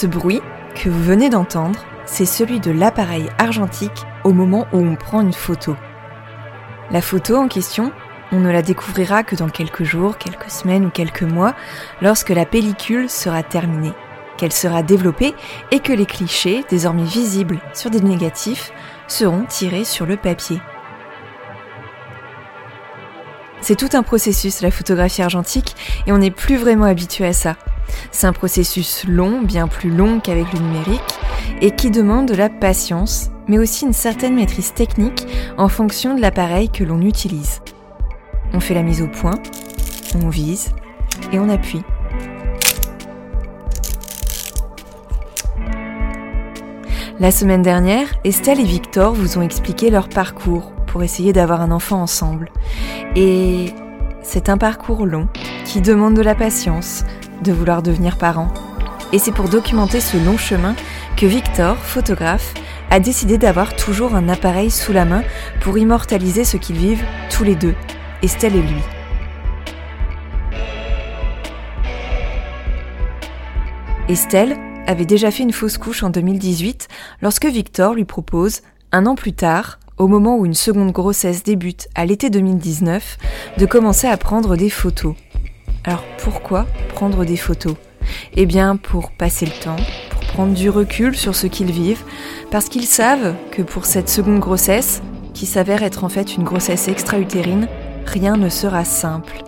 Ce 0.00 0.06
bruit 0.06 0.40
que 0.74 0.88
vous 0.88 1.02
venez 1.02 1.28
d'entendre, 1.28 1.84
c'est 2.06 2.24
celui 2.24 2.58
de 2.58 2.70
l'appareil 2.70 3.28
argentique 3.36 4.06
au 4.24 4.32
moment 4.32 4.66
où 4.72 4.78
on 4.78 4.96
prend 4.96 5.20
une 5.20 5.34
photo. 5.34 5.76
La 6.90 7.02
photo 7.02 7.36
en 7.36 7.48
question, 7.48 7.92
on 8.32 8.40
ne 8.40 8.50
la 8.50 8.62
découvrira 8.62 9.24
que 9.24 9.36
dans 9.36 9.50
quelques 9.50 9.84
jours, 9.84 10.16
quelques 10.16 10.48
semaines 10.48 10.86
ou 10.86 10.88
quelques 10.88 11.24
mois, 11.24 11.54
lorsque 12.00 12.30
la 12.30 12.46
pellicule 12.46 13.10
sera 13.10 13.42
terminée, 13.42 13.92
qu'elle 14.38 14.54
sera 14.54 14.82
développée 14.82 15.34
et 15.70 15.80
que 15.80 15.92
les 15.92 16.06
clichés, 16.06 16.64
désormais 16.70 17.04
visibles 17.04 17.60
sur 17.74 17.90
des 17.90 18.00
négatifs, 18.00 18.72
seront 19.06 19.44
tirés 19.44 19.84
sur 19.84 20.06
le 20.06 20.16
papier. 20.16 20.62
C'est 23.60 23.76
tout 23.76 23.90
un 23.92 24.02
processus 24.02 24.62
la 24.62 24.70
photographie 24.70 25.20
argentique 25.20 25.76
et 26.06 26.12
on 26.12 26.16
n'est 26.16 26.30
plus 26.30 26.56
vraiment 26.56 26.86
habitué 26.86 27.26
à 27.26 27.34
ça. 27.34 27.56
C'est 28.10 28.26
un 28.26 28.32
processus 28.32 29.04
long, 29.06 29.42
bien 29.42 29.68
plus 29.68 29.90
long 29.90 30.20
qu'avec 30.20 30.52
le 30.52 30.60
numérique, 30.60 31.00
et 31.60 31.70
qui 31.70 31.90
demande 31.90 32.26
de 32.26 32.34
la 32.34 32.48
patience, 32.48 33.30
mais 33.48 33.58
aussi 33.58 33.84
une 33.84 33.92
certaine 33.92 34.34
maîtrise 34.34 34.72
technique 34.72 35.26
en 35.58 35.68
fonction 35.68 36.14
de 36.14 36.20
l'appareil 36.20 36.70
que 36.70 36.84
l'on 36.84 37.00
utilise. 37.00 37.60
On 38.52 38.60
fait 38.60 38.74
la 38.74 38.82
mise 38.82 39.02
au 39.02 39.08
point, 39.08 39.38
on 40.22 40.28
vise 40.28 40.70
et 41.32 41.38
on 41.38 41.48
appuie. 41.48 41.82
La 47.20 47.30
semaine 47.30 47.60
dernière, 47.60 48.06
Estelle 48.24 48.60
et 48.60 48.64
Victor 48.64 49.12
vous 49.12 49.36
ont 49.36 49.42
expliqué 49.42 49.90
leur 49.90 50.08
parcours 50.08 50.72
pour 50.86 51.02
essayer 51.02 51.34
d'avoir 51.34 51.60
un 51.60 51.70
enfant 51.70 52.00
ensemble. 52.00 52.50
Et 53.14 53.74
c'est 54.22 54.48
un 54.48 54.56
parcours 54.56 55.04
long 55.04 55.28
qui 55.66 55.82
demande 55.82 56.14
de 56.14 56.22
la 56.22 56.34
patience, 56.34 57.04
de 57.42 57.52
vouloir 57.52 57.82
devenir 57.82 58.18
parent. 58.18 58.48
Et 59.12 59.18
c'est 59.18 59.32
pour 59.32 59.48
documenter 59.48 60.00
ce 60.00 60.16
long 60.16 60.38
chemin 60.38 60.76
que 61.16 61.26
Victor, 61.26 61.76
photographe, 61.76 62.54
a 62.90 63.00
décidé 63.00 63.38
d'avoir 63.38 63.74
toujours 63.76 64.14
un 64.14 64.28
appareil 64.28 64.70
sous 64.70 64.92
la 64.92 65.04
main 65.04 65.22
pour 65.60 65.78
immortaliser 65.78 66.44
ce 66.44 66.56
qu'ils 66.56 66.76
vivent 66.76 67.04
tous 67.30 67.44
les 67.44 67.54
deux, 67.54 67.74
Estelle 68.22 68.56
et 68.56 68.62
lui. 68.62 68.82
Estelle 74.08 74.56
avait 74.86 75.06
déjà 75.06 75.30
fait 75.30 75.44
une 75.44 75.52
fausse 75.52 75.78
couche 75.78 76.02
en 76.02 76.10
2018 76.10 76.88
lorsque 77.22 77.46
Victor 77.46 77.94
lui 77.94 78.04
propose, 78.04 78.62
un 78.90 79.06
an 79.06 79.14
plus 79.14 79.32
tard, 79.32 79.78
au 79.98 80.08
moment 80.08 80.36
où 80.36 80.46
une 80.46 80.54
seconde 80.54 80.90
grossesse 80.90 81.44
débute 81.44 81.88
à 81.94 82.06
l'été 82.06 82.28
2019, 82.28 83.18
de 83.58 83.66
commencer 83.66 84.08
à 84.08 84.16
prendre 84.16 84.56
des 84.56 84.70
photos. 84.70 85.14
Alors 85.84 86.04
pourquoi 86.18 86.66
prendre 86.94 87.24
des 87.24 87.36
photos? 87.36 87.74
Eh 88.34 88.46
bien 88.46 88.76
pour 88.76 89.10
passer 89.12 89.46
le 89.46 89.52
temps, 89.52 89.76
pour 90.10 90.20
prendre 90.20 90.54
du 90.54 90.68
recul 90.68 91.16
sur 91.16 91.34
ce 91.34 91.46
qu'ils 91.46 91.72
vivent, 91.72 92.04
parce 92.50 92.68
qu'ils 92.68 92.86
savent 92.86 93.34
que 93.50 93.62
pour 93.62 93.86
cette 93.86 94.08
seconde 94.08 94.40
grossesse, 94.40 95.02
qui 95.32 95.46
s'avère 95.46 95.82
être 95.82 96.04
en 96.04 96.08
fait 96.08 96.36
une 96.36 96.44
grossesse 96.44 96.88
extra-utérine, 96.88 97.68
rien 98.06 98.36
ne 98.36 98.48
sera 98.48 98.84
simple. 98.84 99.42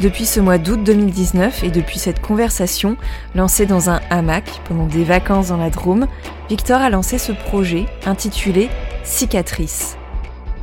Depuis 0.00 0.24
ce 0.24 0.40
mois 0.40 0.56
d'août 0.56 0.82
2019 0.82 1.62
et 1.62 1.70
depuis 1.70 1.98
cette 1.98 2.22
conversation 2.22 2.96
lancée 3.34 3.66
dans 3.66 3.90
un 3.90 4.00
hamac 4.08 4.62
pendant 4.64 4.86
des 4.86 5.04
vacances 5.04 5.48
dans 5.48 5.58
la 5.58 5.68
Drôme, 5.68 6.06
Victor 6.48 6.80
a 6.80 6.88
lancé 6.88 7.18
ce 7.18 7.32
projet 7.32 7.84
intitulé 8.06 8.70
Cicatrice. 9.04 9.98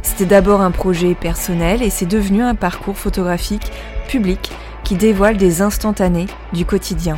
C'était 0.01 0.25
d'abord 0.25 0.61
un 0.61 0.71
projet 0.71 1.13
personnel 1.13 1.83
et 1.83 1.91
c'est 1.91 2.07
devenu 2.07 2.41
un 2.41 2.55
parcours 2.55 2.97
photographique 2.97 3.71
public 4.07 4.51
qui 4.83 4.95
dévoile 4.95 5.37
des 5.37 5.61
instantanés 5.61 6.25
du 6.51 6.65
quotidien. 6.65 7.17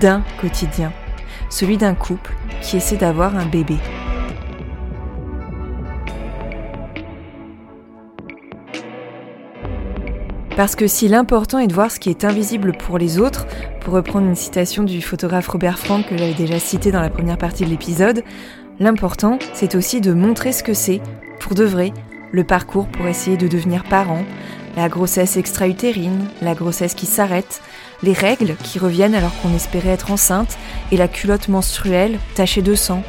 D'un 0.00 0.22
quotidien. 0.38 0.92
Celui 1.48 1.78
d'un 1.78 1.94
couple 1.94 2.34
qui 2.60 2.76
essaie 2.76 2.96
d'avoir 2.96 3.36
un 3.36 3.46
bébé. 3.46 3.78
Parce 10.56 10.74
que 10.74 10.86
si 10.86 11.06
l'important 11.06 11.58
est 11.58 11.66
de 11.66 11.74
voir 11.74 11.90
ce 11.90 12.00
qui 12.00 12.08
est 12.08 12.24
invisible 12.24 12.72
pour 12.72 12.96
les 12.96 13.18
autres, 13.18 13.46
pour 13.82 13.92
reprendre 13.92 14.26
une 14.26 14.34
citation 14.34 14.84
du 14.84 15.02
photographe 15.02 15.48
Robert 15.48 15.78
Frank 15.78 16.08
que 16.08 16.16
j'avais 16.16 16.32
déjà 16.32 16.58
cité 16.58 16.90
dans 16.90 17.02
la 17.02 17.10
première 17.10 17.36
partie 17.36 17.66
de 17.66 17.68
l'épisode, 17.68 18.24
l'important 18.80 19.38
c'est 19.52 19.74
aussi 19.74 20.00
de 20.00 20.14
montrer 20.14 20.52
ce 20.52 20.62
que 20.62 20.72
c'est, 20.72 21.02
pour 21.40 21.54
de 21.54 21.64
vrai, 21.64 21.92
le 22.32 22.42
parcours 22.42 22.88
pour 22.88 23.06
essayer 23.06 23.36
de 23.36 23.48
devenir 23.48 23.84
parent, 23.84 24.24
la 24.76 24.88
grossesse 24.88 25.36
extra-utérine, 25.36 26.24
la 26.40 26.54
grossesse 26.54 26.94
qui 26.94 27.06
s'arrête, 27.06 27.60
les 28.02 28.14
règles 28.14 28.56
qui 28.62 28.78
reviennent 28.78 29.14
alors 29.14 29.38
qu'on 29.42 29.54
espérait 29.54 29.90
être 29.90 30.10
enceinte 30.10 30.56
et 30.90 30.96
la 30.96 31.06
culotte 31.08 31.48
menstruelle 31.48 32.18
tachée 32.34 32.62
de 32.62 32.74
sang. 32.74 33.02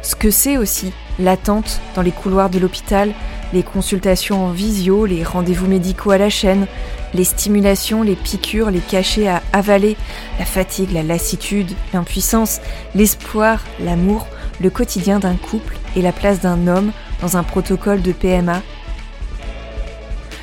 Ce 0.00 0.16
que 0.16 0.30
c'est 0.30 0.56
aussi 0.56 0.92
l'attente 1.18 1.80
dans 1.94 2.02
les 2.02 2.10
couloirs 2.10 2.50
de 2.50 2.58
l'hôpital, 2.58 3.12
les 3.52 3.62
consultations 3.62 4.46
en 4.46 4.50
visio, 4.50 5.04
les 5.04 5.24
rendez-vous 5.24 5.66
médicaux 5.66 6.10
à 6.10 6.18
la 6.18 6.30
chaîne, 6.30 6.66
les 7.14 7.24
stimulations, 7.24 8.02
les 8.02 8.16
piqûres, 8.16 8.70
les 8.70 8.80
cachets 8.80 9.28
à 9.28 9.42
avaler, 9.52 9.96
la 10.38 10.44
fatigue, 10.44 10.92
la 10.92 11.02
lassitude, 11.02 11.72
l'impuissance, 11.92 12.60
l'espoir, 12.94 13.62
l'amour, 13.80 14.26
le 14.60 14.70
quotidien 14.70 15.18
d'un 15.18 15.34
couple 15.34 15.76
et 15.96 16.02
la 16.02 16.12
place 16.12 16.40
d'un 16.40 16.66
homme 16.66 16.92
dans 17.20 17.36
un 17.36 17.42
protocole 17.42 18.02
de 18.02 18.12
PMA. 18.12 18.62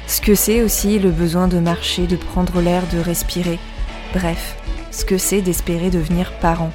Ce 0.08 0.22
que 0.22 0.36
c'est 0.36 0.64
aussi 0.64 1.00
le 1.00 1.12
besoin 1.12 1.48
de 1.48 1.60
marcher, 1.60 2.08
de 2.08 2.16
prendre 2.16 2.62
l'air, 2.62 2.84
de 2.94 3.00
respirer. 3.00 3.60
Bref, 4.14 4.56
ce 4.92 5.06
que 5.06 5.18
c'est 5.18 5.42
d'espérer 5.42 5.90
devenir 5.90 6.32
parent. 6.40 6.72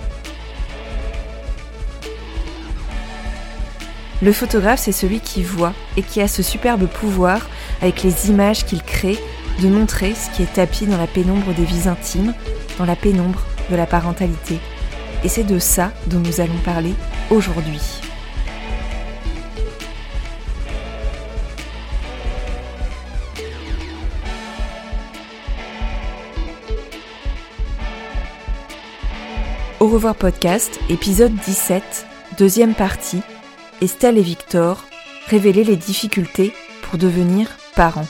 Le 4.23 4.33
photographe, 4.33 4.81
c'est 4.81 4.93
celui 4.93 5.21
qui 5.21 5.43
voit 5.43 5.75
et 5.97 6.03
qui 6.03 6.21
a 6.21 6.29
ce 6.29 6.43
superbe 6.43 6.87
pouvoir, 6.87 7.49
avec 7.83 8.03
les 8.03 8.31
images 8.31 8.65
qu'il 8.65 8.83
crée, 8.83 9.19
de 9.61 9.69
montrer 9.69 10.15
ce 10.15 10.31
qui 10.31 10.43
est 10.43 10.53
tapis 10.53 10.87
dans 10.87 10.97
la 10.97 11.07
pénombre 11.07 11.53
des 11.55 11.65
vies 11.65 11.89
intimes, 11.89 12.35
dans 12.79 12.85
la 12.85 12.97
pénombre 12.97 13.43
de 13.71 13.77
la 13.77 13.87
parentalité. 13.87 14.59
Et 15.25 15.29
c'est 15.29 15.45
de 15.45 15.59
ça 15.59 15.93
dont 16.07 16.21
nous 16.21 16.41
allons 16.41 16.59
parler 16.65 16.95
aujourd'hui. 17.31 17.81
Au 29.81 29.89
revoir 29.89 30.15
podcast, 30.15 30.81
épisode 30.89 31.35
17, 31.45 32.07
deuxième 32.39 32.75
partie, 32.75 33.21
Estelle 33.81 34.19
et 34.19 34.23
Victor, 34.23 34.85
révéler 35.27 35.65
les 35.65 35.77
difficultés 35.77 36.53
pour 36.83 36.99
devenir 36.99 37.49
parents. 37.75 38.07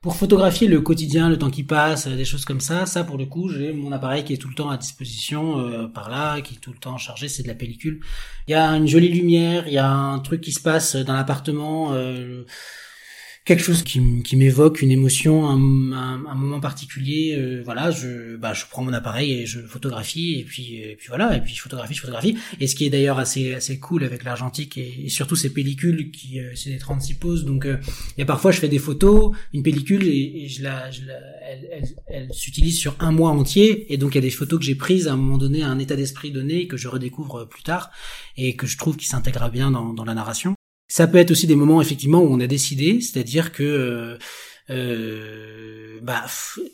Pour 0.00 0.16
photographier 0.16 0.66
le 0.66 0.80
quotidien, 0.80 1.28
le 1.28 1.38
temps 1.38 1.50
qui 1.50 1.62
passe, 1.62 2.08
des 2.08 2.24
choses 2.24 2.44
comme 2.44 2.60
ça, 2.60 2.86
ça 2.86 3.04
pour 3.04 3.18
le 3.18 3.26
coup, 3.26 3.48
j'ai 3.48 3.72
mon 3.72 3.92
appareil 3.92 4.24
qui 4.24 4.32
est 4.32 4.38
tout 4.38 4.48
le 4.48 4.54
temps 4.54 4.70
à 4.70 4.76
disposition 4.76 5.60
euh, 5.60 5.86
par 5.86 6.10
là, 6.10 6.40
qui 6.40 6.54
est 6.54 6.58
tout 6.58 6.72
le 6.72 6.78
temps 6.78 6.98
chargé, 6.98 7.28
c'est 7.28 7.42
de 7.42 7.48
la 7.48 7.54
pellicule. 7.54 8.00
Il 8.48 8.52
y 8.52 8.54
a 8.54 8.68
une 8.70 8.88
jolie 8.88 9.10
lumière, 9.10 9.68
il 9.68 9.74
y 9.74 9.78
a 9.78 9.88
un 9.88 10.18
truc 10.18 10.40
qui 10.40 10.52
se 10.52 10.60
passe 10.60 10.96
dans 10.96 11.14
l'appartement. 11.14 11.92
Euh, 11.92 12.44
quelque 13.44 13.62
chose 13.62 13.82
qui, 13.82 14.22
qui 14.22 14.36
m'évoque 14.36 14.82
une 14.82 14.90
émotion, 14.90 15.48
un, 15.48 15.56
moment 15.56 16.60
particulier. 16.60 17.34
Euh, 17.36 17.62
voilà, 17.64 17.90
je, 17.90 18.36
bah, 18.36 18.52
je 18.52 18.64
prends 18.70 18.82
mon 18.84 18.92
appareil 18.92 19.32
et 19.32 19.46
je 19.46 19.60
photographie 19.60 20.38
et 20.38 20.44
puis, 20.44 20.76
et 20.76 20.96
puis 20.96 21.08
voilà, 21.08 21.36
et 21.36 21.40
puis 21.40 21.54
je 21.54 21.60
photographie, 21.60 21.94
je 21.94 22.00
photographie. 22.00 22.36
Et 22.60 22.66
ce 22.66 22.74
qui 22.74 22.84
est 22.84 22.90
d'ailleurs 22.90 23.18
assez, 23.18 23.54
assez 23.54 23.78
cool 23.78 24.04
avec 24.04 24.24
l'argentique 24.24 24.78
et, 24.78 25.08
surtout 25.08 25.36
ces 25.36 25.52
pellicules 25.52 26.10
qui, 26.10 26.40
euh, 26.40 26.52
c'est 26.54 26.70
des 26.70 26.78
36 26.78 27.14
poses. 27.14 27.44
Donc, 27.44 27.66
euh, 27.66 27.78
a 28.18 28.24
parfois 28.24 28.52
je 28.52 28.60
fais 28.60 28.68
des 28.68 28.78
photos, 28.78 29.34
une 29.52 29.62
pellicule 29.62 30.06
et, 30.06 30.48
je 30.48 30.62
la, 30.62 30.90
je 30.90 31.04
la 31.04 31.14
elle, 31.44 31.84
elle, 32.06 32.28
s'utilise 32.32 32.78
sur 32.78 32.94
un 33.00 33.12
mois 33.12 33.30
entier. 33.30 33.92
Et 33.92 33.96
donc 33.96 34.14
il 34.14 34.16
y 34.16 34.18
a 34.18 34.22
des 34.22 34.30
photos 34.30 34.58
que 34.58 34.64
j'ai 34.64 34.74
prises 34.74 35.08
à 35.08 35.12
un 35.12 35.16
moment 35.16 35.38
donné, 35.38 35.62
à 35.62 35.68
un 35.68 35.78
état 35.78 35.96
d'esprit 35.96 36.30
donné 36.30 36.66
que 36.66 36.76
je 36.76 36.88
redécouvre 36.88 37.48
plus 37.48 37.62
tard 37.62 37.90
et 38.36 38.56
que 38.56 38.66
je 38.66 38.78
trouve 38.78 38.96
qui 38.96 39.06
s'intègre 39.06 39.50
bien 39.50 39.70
dans, 39.70 39.92
dans 39.92 40.04
la 40.04 40.14
narration. 40.14 40.54
Ça 40.92 41.06
peut 41.06 41.16
être 41.16 41.30
aussi 41.30 41.46
des 41.46 41.56
moments 41.56 41.80
effectivement 41.80 42.20
où 42.20 42.26
on 42.30 42.38
a 42.40 42.46
décidé, 42.46 43.00
c'est-à-dire 43.00 43.52
que 43.52 43.62
euh, 43.62 44.18
euh 44.68 45.98
bah, 46.02 46.26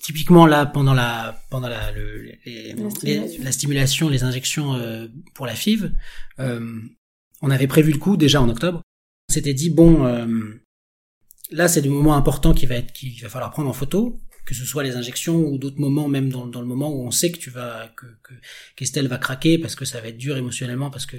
typiquement 0.03 0.45
là 0.45 0.67
pendant 0.67 0.93
la 0.93 1.41
pendant 1.51 1.69
la, 1.69 1.93
le, 1.93 2.23
les, 2.45 2.73
la, 2.73 2.91
stimulation. 2.91 3.45
la 3.45 3.53
stimulation, 3.53 4.09
les 4.09 4.25
injections 4.25 4.75
euh, 4.75 5.07
pour 5.35 5.47
la 5.47 5.55
FIV, 5.55 5.93
euh, 6.41 6.81
on 7.43 7.51
avait 7.53 7.69
prévu 7.69 7.93
le 7.93 7.99
coup 7.99 8.17
déjà 8.17 8.43
en 8.43 8.49
octobre. 8.49 8.83
On 9.31 9.33
s'était 9.33 9.55
dit 9.55 9.71
bon, 9.71 10.03
là 11.53 11.69
c'est 11.69 11.83
du 11.83 11.89
moment 11.89 12.17
important 12.17 12.53
qui 12.55 12.67
va 12.67 12.75
être 12.75 12.93
qu'il 12.93 13.23
va 13.23 13.29
falloir 13.29 13.53
prendre 13.53 13.69
en 13.69 13.73
photo 13.73 14.19
que 14.49 14.55
ce 14.55 14.65
soit 14.65 14.83
les 14.83 14.97
injections 14.97 15.37
ou 15.37 15.59
d'autres 15.59 15.79
moments, 15.79 16.09
même 16.09 16.31
dans, 16.31 16.47
dans, 16.47 16.63
le 16.63 16.67
moment 16.67 16.91
où 16.91 17.07
on 17.07 17.11
sait 17.11 17.31
que 17.31 17.37
tu 17.37 17.51
vas, 17.51 17.93
que, 17.95 18.07
que 18.23 18.33
qu'Estelle 18.77 19.07
va 19.07 19.19
craquer 19.19 19.59
parce 19.59 19.75
que 19.75 19.85
ça 19.85 20.01
va 20.01 20.09
être 20.09 20.17
dur 20.17 20.39
émotionnellement 20.39 20.89
parce 20.89 21.05
que 21.05 21.19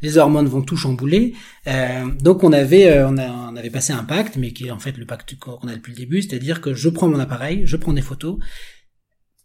les 0.00 0.16
hormones 0.16 0.46
vont 0.46 0.62
tout 0.62 0.76
chambouler. 0.76 1.34
Euh, 1.66 2.06
donc 2.20 2.44
on 2.44 2.52
avait, 2.52 2.86
euh, 2.86 3.08
on, 3.08 3.18
a, 3.18 3.28
on, 3.28 3.56
avait 3.56 3.70
passé 3.70 3.92
un 3.92 4.04
pacte, 4.04 4.36
mais 4.36 4.52
qui 4.52 4.68
est 4.68 4.70
en 4.70 4.78
fait 4.78 4.96
le 4.96 5.06
pacte 5.06 5.36
qu'on 5.40 5.66
a 5.66 5.74
depuis 5.74 5.90
le 5.90 5.96
début, 5.96 6.22
c'est-à-dire 6.22 6.60
que 6.60 6.72
je 6.72 6.88
prends 6.88 7.08
mon 7.08 7.18
appareil, 7.18 7.62
je 7.64 7.76
prends 7.76 7.92
des 7.92 8.00
photos 8.00 8.38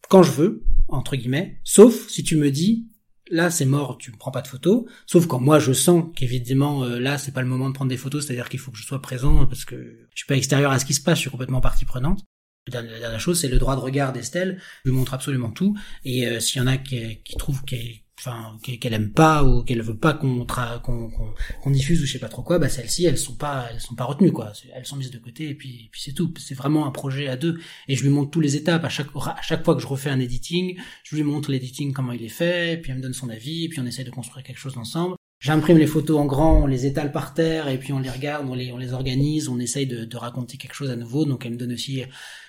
quand 0.09 0.21
je 0.21 0.31
veux, 0.31 0.63
entre 0.89 1.15
guillemets, 1.15 1.59
sauf 1.63 2.07
si 2.09 2.23
tu 2.23 2.35
me 2.35 2.51
dis 2.51 2.87
là 3.31 3.49
c'est 3.49 3.65
mort, 3.65 3.97
tu 3.97 4.11
me 4.11 4.17
prends 4.17 4.29
pas 4.29 4.43
de 4.43 4.47
photos, 4.47 4.83
sauf 5.07 5.25
quand 5.25 5.39
moi 5.39 5.57
je 5.57 5.73
sens 5.73 6.05
qu'évidemment 6.15 6.83
euh, 6.83 6.99
là 6.99 7.17
c'est 7.17 7.31
pas 7.31 7.41
le 7.41 7.47
moment 7.47 7.67
de 7.67 7.73
prendre 7.73 7.89
des 7.89 7.97
photos, 7.97 8.27
c'est-à-dire 8.27 8.47
qu'il 8.47 8.59
faut 8.59 8.69
que 8.69 8.77
je 8.77 8.85
sois 8.85 9.01
présent 9.01 9.47
parce 9.47 9.65
que 9.65 9.75
je 10.11 10.17
suis 10.17 10.27
pas 10.27 10.37
extérieur 10.37 10.71
à 10.71 10.77
ce 10.77 10.85
qui 10.85 10.93
se 10.93 11.01
passe, 11.01 11.15
je 11.15 11.21
suis 11.21 11.31
complètement 11.31 11.61
partie 11.61 11.85
prenante. 11.85 12.23
La 12.71 12.81
dernière 12.81 13.19
chose, 13.19 13.41
c'est 13.41 13.49
le 13.49 13.59
droit 13.59 13.75
de 13.75 13.81
regard 13.81 14.13
d'Estelle. 14.13 14.61
Je 14.85 14.89
lui 14.89 14.97
montre 14.97 15.13
absolument 15.13 15.51
tout. 15.51 15.75
Et 16.05 16.27
euh, 16.27 16.39
s'il 16.39 16.61
y 16.61 16.63
en 16.63 16.67
a 16.67 16.77
qui, 16.77 17.21
qui 17.23 17.35
trouvent 17.35 17.63
qu'elle 17.65 18.03
enfin 18.19 18.57
qu'elle 18.61 18.93
aime 18.93 19.11
pas 19.11 19.43
ou 19.43 19.63
qu'elle 19.63 19.81
veut 19.81 19.97
pas 19.97 20.13
qu'on 20.13 20.45
qu'on 20.45 21.71
diffuse 21.71 22.01
ou 22.01 22.05
je 22.05 22.13
sais 22.13 22.19
pas 22.19 22.29
trop 22.29 22.43
quoi 22.43 22.59
bah 22.59 22.69
celles-ci 22.69 23.05
elles 23.05 23.17
sont 23.17 23.35
pas 23.35 23.67
elles 23.71 23.81
sont 23.81 23.95
pas 23.95 24.05
retenues 24.05 24.31
quoi 24.31 24.53
elles 24.73 24.85
sont 24.85 24.95
mises 24.95 25.11
de 25.11 25.17
côté 25.17 25.49
et 25.49 25.55
puis 25.55 25.89
puis 25.91 26.01
c'est 26.01 26.13
tout 26.13 26.31
c'est 26.37 26.53
vraiment 26.53 26.85
un 26.85 26.91
projet 26.91 27.27
à 27.27 27.35
deux 27.35 27.59
et 27.87 27.95
je 27.95 28.03
lui 28.03 28.09
montre 28.09 28.31
tous 28.31 28.39
les 28.39 28.55
étapes 28.55 28.85
à 28.85 28.89
chaque 28.89 29.07
à 29.15 29.41
chaque 29.41 29.65
fois 29.65 29.75
que 29.75 29.81
je 29.81 29.87
refais 29.87 30.09
un 30.09 30.19
editing 30.19 30.79
je 31.03 31.15
lui 31.15 31.23
montre 31.23 31.51
l'editing 31.51 31.91
comment 31.91 32.11
il 32.11 32.23
est 32.23 32.29
fait 32.29 32.73
et 32.73 32.77
puis 32.77 32.91
elle 32.91 32.97
me 32.97 33.03
donne 33.03 33.13
son 33.13 33.29
avis 33.29 33.65
et 33.65 33.69
puis 33.69 33.79
on 33.79 33.85
essaye 33.85 34.05
de 34.05 34.11
construire 34.11 34.45
quelque 34.45 34.59
chose 34.59 34.77
ensemble 34.77 35.15
J'imprime 35.43 35.77
les 35.77 35.87
photos 35.87 36.19
en 36.19 36.25
grand, 36.25 36.63
on 36.63 36.67
les 36.67 36.85
étale 36.85 37.11
par 37.11 37.33
terre 37.33 37.67
et 37.67 37.77
puis 37.77 37.91
on 37.91 37.99
les 37.99 38.09
regarde, 38.09 38.47
on 38.49 38.53
les, 38.53 38.71
on 38.71 38.77
les 38.77 38.93
organise, 38.93 39.49
on 39.49 39.59
essaye 39.59 39.85
de, 39.85 40.15
raconter 40.15 40.55
quelque 40.55 40.73
chose 40.73 40.89
à 40.89 40.95
nouveau. 40.95 41.25
Donc 41.25 41.45
elle 41.45 41.51
me 41.51 41.57
donne 41.57 41.73
aussi 41.73 42.01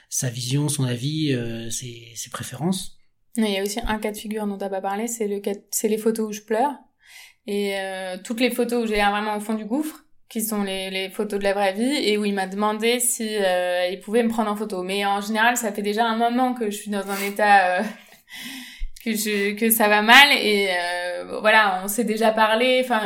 sa 0.09 0.31
vision, 0.31 0.69
son 0.69 0.85
avis, 0.85 1.33
euh, 1.33 1.71
ses, 1.71 2.15
préférences. 2.31 2.97
Il 3.37 3.51
y 3.51 3.59
a 3.59 3.65
aussi 3.65 3.81
un 3.85 3.99
cas 3.99 4.13
de 4.13 4.17
figure 4.17 4.47
dont 4.47 4.59
t'as 4.59 4.69
pas 4.69 4.81
parlé, 4.81 5.09
c'est 5.09 5.27
le 5.27 5.43
c'est 5.73 5.89
les 5.89 5.99
photos 5.99 6.29
où 6.29 6.33
je 6.33 6.43
pleure 6.43 6.73
et 7.49 7.77
euh, 7.77 8.17
toutes 8.23 8.41
les 8.41 8.51
photos 8.51 8.85
où 8.85 8.87
j'ai 8.87 8.95
l'air 8.95 9.11
vraiment 9.11 9.37
au 9.37 9.41
fond 9.41 9.55
du 9.55 9.65
gouffre, 9.65 10.05
qui 10.29 10.41
sont 10.41 10.63
les, 10.63 10.91
les 10.91 11.11
photos 11.11 11.39
de 11.39 11.45
la 11.45 11.53
vraie 11.53 11.75
vie 11.75 12.09
et 12.09 12.17
où 12.17 12.25
il 12.25 12.35
m'a 12.35 12.47
demandé 12.47 13.01
si 13.01 13.29
euh, 13.29 13.89
il 13.89 14.01
pouvait 14.01 14.23
me 14.23 14.29
prendre 14.29 14.51
en 14.51 14.57
photo. 14.57 14.83
Mais 14.83 15.05
en 15.05 15.21
général, 15.21 15.57
ça 15.57 15.73
fait 15.73 15.83
déjà 15.83 16.07
un 16.07 16.17
moment 16.17 16.55
que 16.55 16.71
je 16.71 16.77
suis 16.77 16.91
dans 16.91 17.11
un 17.11 17.21
état 17.27 17.81
euh, 17.81 17.83
que 19.05 19.15
je 19.15 19.55
que 19.55 19.71
ça 19.71 19.89
va 19.89 20.03
mal 20.03 20.29
et 20.33 20.69
euh, 20.71 21.39
voilà, 21.41 21.83
on 21.85 21.89
s'est 21.89 22.05
déjà 22.05 22.31
parlé. 22.31 22.81
Enfin, 22.85 23.03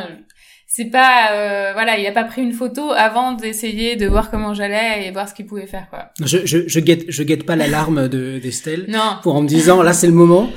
c'est 0.70 0.84
pas 0.84 1.32
euh, 1.32 1.72
voilà 1.72 1.98
il 1.98 2.06
a 2.06 2.12
pas 2.12 2.24
pris 2.24 2.42
une 2.42 2.52
photo 2.52 2.92
avant 2.92 3.32
d'essayer 3.32 3.96
de 3.96 4.06
voir 4.06 4.30
comment 4.30 4.52
j'allais 4.52 5.06
et 5.06 5.10
voir 5.10 5.26
ce 5.26 5.32
qu'il 5.32 5.46
pouvait 5.46 5.66
faire 5.66 5.88
quoi 5.88 6.10
je 6.22 6.44
je 6.44 6.68
je 6.68 6.80
guette 6.80 7.06
je 7.08 7.22
guette 7.22 7.46
pas 7.46 7.56
l'alarme 7.56 8.06
de 8.06 8.38
d'Estelle 8.38 8.84
non 8.86 9.16
pour 9.22 9.34
en 9.34 9.40
me 9.40 9.48
disant 9.48 9.82
là 9.82 9.94
c'est 9.94 10.06
le 10.06 10.12
moment 10.12 10.50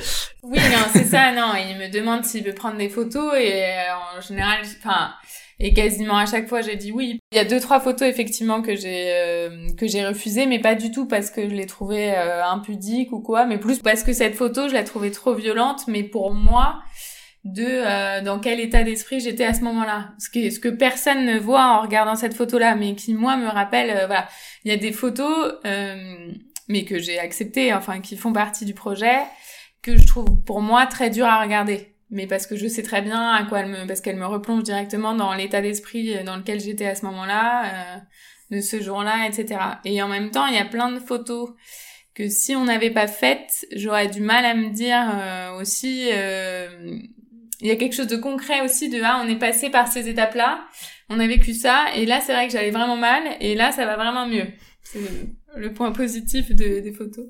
oui 0.44 0.60
non 0.60 0.86
c'est 0.92 1.06
ça 1.06 1.32
non 1.32 1.54
il 1.56 1.78
me 1.78 1.90
demande 1.90 2.26
s'il 2.26 2.44
veut 2.44 2.54
prendre 2.54 2.78
des 2.78 2.90
photos 2.90 3.34
et 3.40 3.64
euh, 3.64 4.18
en 4.18 4.22
général 4.22 4.60
enfin 4.80 5.12
et 5.64 5.74
quasiment 5.74 6.18
à 6.18 6.26
chaque 6.26 6.48
fois 6.50 6.62
j'ai 6.62 6.76
dit 6.76 6.92
oui 6.92 7.20
il 7.32 7.36
y 7.36 7.40
a 7.40 7.46
deux 7.46 7.60
trois 7.60 7.80
photos 7.80 8.08
effectivement 8.08 8.62
que 8.62 8.76
j'ai 8.76 9.12
euh, 9.12 9.68
que 9.78 9.88
j'ai 9.88 10.06
refusé 10.06 10.46
mais 10.46 10.60
pas 10.60 10.76
du 10.76 10.92
tout 10.92 11.08
parce 11.08 11.30
que 11.30 11.48
je 11.48 11.54
les 11.54 11.66
trouvais 11.66 12.14
euh, 12.16 12.44
impudiques 12.46 13.12
ou 13.12 13.22
quoi 13.22 13.46
mais 13.46 13.58
plus 13.58 13.80
parce 13.80 14.04
que 14.04 14.12
cette 14.12 14.36
photo 14.36 14.68
je 14.68 14.74
la 14.74 14.84
trouvais 14.84 15.12
trop 15.12 15.34
violente 15.34 15.88
mais 15.88 16.04
pour 16.04 16.34
moi 16.34 16.82
de 17.44 17.66
euh, 17.66 18.22
dans 18.22 18.40
quel 18.40 18.60
état 18.60 18.84
d'esprit 18.84 19.20
j'étais 19.20 19.44
à 19.46 19.54
ce 19.54 19.62
moment-là. 19.62 20.14
Ce 20.20 20.30
que, 20.30 20.50
ce 20.50 20.60
que 20.60 20.70
personne 20.70 21.26
ne 21.26 21.40
voit 21.40 21.66
en 21.66 21.82
regardant 21.82 22.16
cette 22.16 22.34
photo-là, 22.34 22.76
mais 22.76 22.96
qui 22.96 23.14
moi 23.14 23.38
me 23.38 23.48
rappelle, 23.48 23.90
euh, 23.90 24.06
voilà, 24.06 24.28
il 24.64 24.72
y 24.72 24.74
a 24.74 24.78
des 24.78 24.92
photos, 24.92 25.56
euh, 25.66 26.32
mais 26.68 26.86
que 26.86 27.00
j'ai 27.00 27.20
acceptées, 27.20 27.74
enfin 27.74 28.00
qui 28.00 28.16
font 28.16 28.34
partie 28.34 28.66
du 28.66 28.74
projet, 28.74 29.18
que 29.82 29.98
je 29.98 30.06
trouve 30.06 30.44
pour 30.46 30.62
moi 30.62 30.86
très 30.86 31.10
dur 31.10 31.26
à 31.26 31.42
regarder. 31.42 31.91
Mais 32.12 32.28
parce 32.28 32.46
que 32.46 32.56
je 32.56 32.68
sais 32.68 32.84
très 32.84 33.02
bien 33.02 33.32
à 33.32 33.44
quoi 33.46 33.62
elle 33.62 33.70
me, 33.70 33.88
parce 33.88 34.02
qu'elle 34.02 34.18
me 34.18 34.26
replonge 34.26 34.64
directement 34.64 35.16
dans 35.16 35.34
l'état 35.34 35.62
d'esprit 35.62 36.24
dans 36.24 36.36
lequel 36.36 36.60
j'étais 36.60 36.86
à 36.86 36.96
ce 36.96 37.06
moment-là, 37.06 38.02
de 38.52 38.60
ce 38.60 38.82
jour-là, 38.82 39.28
etc. 39.28 39.60
Et 39.86 40.02
en 40.02 40.10
même 40.10 40.30
temps, 40.30 40.46
il 40.46 40.56
y 40.56 40.60
a 40.60 40.66
plein 40.66 40.92
de 40.92 41.00
photos 41.00 41.52
que 42.14 42.28
si 42.28 42.54
on 42.54 42.66
n'avait 42.66 42.92
pas 42.92 43.08
faites, 43.08 43.66
j'aurais 43.74 44.10
du 44.10 44.20
mal 44.20 44.44
à 44.44 44.54
me 44.54 44.70
dire 44.70 45.58
aussi 45.60 46.10
il 47.62 47.68
y 47.68 47.72
a 47.72 47.76
quelque 47.76 47.94
chose 47.94 48.08
de 48.08 48.18
concret 48.18 48.62
aussi 48.62 48.90
de 48.90 49.00
ah 49.04 49.22
on 49.24 49.30
est 49.30 49.38
passé 49.38 49.70
par 49.70 49.88
ces 49.88 50.10
étapes 50.10 50.36
là 50.36 50.66
on 51.10 51.20
a 51.20 51.28
vécu 51.28 51.54
ça 51.54 51.86
et 51.96 52.06
là 52.06 52.20
c'est 52.22 52.34
vrai 52.34 52.48
que 52.48 52.54
j'allais 52.54 52.72
vraiment 52.72 52.98
mal 52.98 53.24
et 53.40 53.56
là 53.56 53.72
ça 53.72 53.86
va 53.86 53.96
vraiment 53.96 54.28
mieux. 54.28 54.48
C'est 54.84 55.00
le 55.56 55.74
point 55.74 55.92
positif 55.92 56.50
de, 56.52 56.80
des 56.80 56.92
photos. 56.92 57.26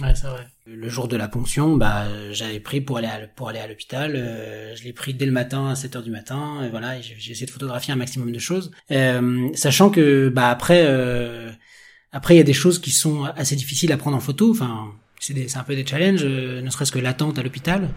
Ouais 0.00 0.14
c'est 0.14 0.28
vrai 0.28 0.46
le 0.66 0.88
jour 0.88 1.08
de 1.08 1.16
la 1.16 1.26
ponction 1.26 1.76
bah 1.76 2.04
j'avais 2.30 2.60
pris 2.60 2.80
pour 2.80 2.98
aller 2.98 3.08
à, 3.08 3.66
l'hôpital 3.66 4.14
euh, 4.14 4.76
je 4.76 4.84
l'ai 4.84 4.92
pris 4.92 5.12
dès 5.12 5.26
le 5.26 5.32
matin 5.32 5.68
à 5.68 5.74
7 5.74 5.96
heures 5.96 6.02
du 6.02 6.10
matin 6.10 6.62
et 6.64 6.68
voilà 6.70 7.00
j'ai 7.00 7.32
essayé 7.32 7.46
de 7.46 7.50
photographier 7.50 7.92
un 7.92 7.96
maximum 7.96 8.30
de 8.30 8.38
choses 8.38 8.70
euh, 8.92 9.48
sachant 9.54 9.90
que 9.90 10.28
bah 10.28 10.50
après 10.50 10.84
euh, 10.86 11.50
après 12.12 12.34
il 12.34 12.38
y 12.38 12.40
a 12.40 12.44
des 12.44 12.52
choses 12.52 12.78
qui 12.78 12.92
sont 12.92 13.24
assez 13.24 13.56
difficiles 13.56 13.90
à 13.90 13.96
prendre 13.96 14.16
en 14.16 14.20
photo 14.20 14.52
enfin 14.52 14.92
c'est 15.18 15.56
un 15.56 15.64
peu 15.64 15.74
des 15.74 15.86
challenges 15.86 16.24
ne 16.24 16.70
serait-ce 16.70 16.92
que 16.92 17.00
l'attente 17.00 17.38
à 17.38 17.42
l'hôpital 17.42 17.88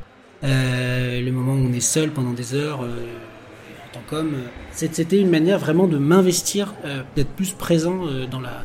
le 0.42 1.32
moment 1.32 1.54
où 1.54 1.68
on 1.68 1.74
est 1.74 1.80
seul 1.80 2.12
pendant 2.12 2.34
des 2.34 2.54
heures 2.54 2.82
en 2.82 3.94
tant 3.94 4.02
qu'homme. 4.08 4.36
C'était 4.72 5.20
une 5.20 5.32
manière 5.32 5.58
vraiment 5.58 5.88
de 5.88 5.98
m'investir, 5.98 6.76
d'être 7.16 7.32
plus 7.32 7.54
présent 7.54 8.02
dans, 8.30 8.42
la, 8.42 8.64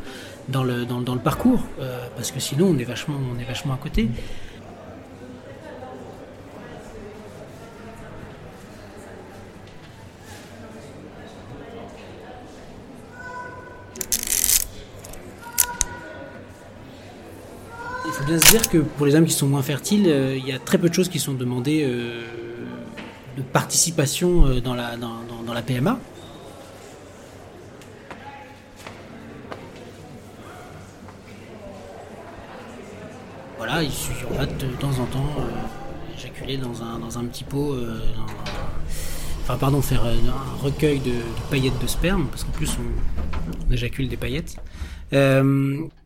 dans, 0.49 0.63
le, 0.63 0.85
dans, 0.85 1.01
dans 1.01 1.15
le 1.15 1.21
parcours, 1.21 1.63
parce 2.15 2.31
que 2.31 2.39
sinon 2.39 2.67
on 2.67 2.77
est 2.77 2.83
vachement, 2.83 3.15
on 3.35 3.39
est 3.39 3.45
vachement 3.45 3.73
à 3.73 3.77
côté. 3.77 4.09
faut 18.21 18.27
bien 18.27 18.39
se 18.39 18.51
dire 18.51 18.69
que 18.69 18.77
pour 18.77 19.05
les 19.05 19.15
hommes 19.15 19.25
qui 19.25 19.33
sont 19.33 19.47
moins 19.47 19.63
fertiles, 19.63 20.05
euh, 20.07 20.35
il 20.37 20.45
y 20.47 20.51
a 20.51 20.59
très 20.59 20.77
peu 20.77 20.89
de 20.89 20.93
choses 20.93 21.09
qui 21.09 21.19
sont 21.19 21.33
demandées 21.33 21.83
euh, 21.83 22.21
de 23.37 23.41
participation 23.41 24.45
euh, 24.45 24.61
dans, 24.61 24.75
la, 24.75 24.95
dans, 24.97 25.21
dans 25.45 25.53
la 25.53 25.61
PMA. 25.61 25.99
Voilà, 33.71 33.83
il 33.83 34.57
de, 34.57 34.75
temps 34.81 34.99
en 34.99 35.05
temps 35.05 35.29
euh, 35.39 36.17
éjaculer 36.17 36.57
dans 36.57 36.83
un, 36.83 36.99
dans 36.99 37.17
un 37.17 37.23
petit 37.23 37.45
pot, 37.45 37.71
euh, 37.71 38.01
enfin 39.43 39.55
pardon, 39.57 39.81
faire 39.81 40.03
euh, 40.03 40.13
un 40.27 40.61
recueil 40.61 40.99
de, 40.99 41.13
paillettes 41.49 41.81
de 41.81 41.87
sperme, 41.87 42.27
parce 42.27 42.43
qu'en 42.43 42.51
plus 42.51 42.69
on 42.77 43.71
éjacule 43.71 44.09
des 44.09 44.17
paillettes. 44.17 44.57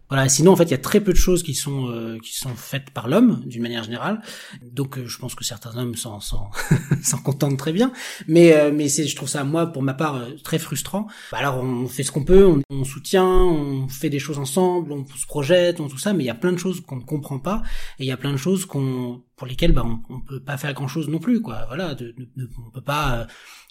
Voilà. 0.09 0.29
Sinon, 0.29 0.51
en 0.51 0.55
fait, 0.55 0.65
il 0.65 0.71
y 0.71 0.75
a 0.75 0.79
très 0.79 0.99
peu 0.99 1.11
de 1.11 1.17
choses 1.17 1.43
qui 1.43 1.53
sont 1.53 1.89
euh, 1.89 2.17
qui 2.19 2.33
sont 2.37 2.55
faites 2.55 2.91
par 2.91 3.07
l'homme 3.07 3.41
d'une 3.45 3.61
manière 3.61 3.83
générale. 3.83 4.21
Donc, 4.61 4.97
euh, 4.97 5.07
je 5.07 5.17
pense 5.17 5.35
que 5.35 5.43
certains 5.43 5.75
hommes 5.77 5.95
s'en 5.95 6.19
s'en 7.01 7.17
contentent 7.23 7.57
très 7.57 7.73
bien. 7.73 7.91
Mais 8.27 8.53
euh, 8.53 8.71
mais 8.73 8.89
c'est, 8.89 9.07
je 9.07 9.15
trouve 9.15 9.29
ça 9.29 9.43
moi, 9.43 9.67
pour 9.67 9.81
ma 9.83 9.93
part, 9.93 10.15
euh, 10.15 10.31
très 10.43 10.59
frustrant. 10.59 11.07
Bah, 11.31 11.39
alors, 11.39 11.57
on 11.57 11.87
fait 11.87 12.03
ce 12.03 12.11
qu'on 12.11 12.23
peut, 12.23 12.45
on, 12.45 12.61
on 12.69 12.83
soutient, 12.83 13.25
on 13.25 13.87
fait 13.87 14.09
des 14.09 14.19
choses 14.19 14.37
ensemble, 14.39 14.91
on 14.91 15.05
se 15.05 15.25
projette, 15.25 15.79
on 15.79 15.87
tout 15.87 15.97
ça. 15.97 16.13
Mais 16.13 16.23
il 16.23 16.27
y 16.27 16.31
a 16.31 16.35
plein 16.35 16.51
de 16.51 16.57
choses 16.57 16.81
qu'on 16.81 16.97
ne 16.97 17.03
comprend 17.03 17.39
pas, 17.39 17.63
et 17.99 18.03
il 18.03 18.07
y 18.07 18.11
a 18.11 18.17
plein 18.17 18.31
de 18.31 18.37
choses 18.37 18.65
qu'on 18.65 19.23
pour 19.35 19.47
lesquelles 19.47 19.73
bah, 19.73 19.83
on, 19.85 19.99
on 20.13 20.21
peut 20.21 20.39
pas 20.39 20.57
faire 20.57 20.73
grand 20.73 20.87
chose 20.87 21.09
non 21.09 21.19
plus. 21.19 21.41
Quoi. 21.41 21.65
Voilà. 21.67 21.95
On 22.67 22.71
peut 22.71 22.81
pas 22.81 23.15
euh, 23.15 23.25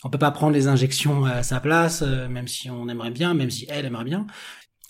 on 0.04 0.10
peut 0.10 0.18
pas 0.18 0.30
prendre 0.30 0.52
les 0.52 0.68
injections 0.68 1.24
à 1.24 1.42
sa 1.42 1.60
place, 1.60 2.02
même 2.02 2.46
si 2.46 2.68
on 2.68 2.90
aimerait 2.90 3.10
bien, 3.10 3.32
même 3.32 3.50
si 3.50 3.66
elle 3.70 3.86
aimerait 3.86 4.04
bien. 4.04 4.26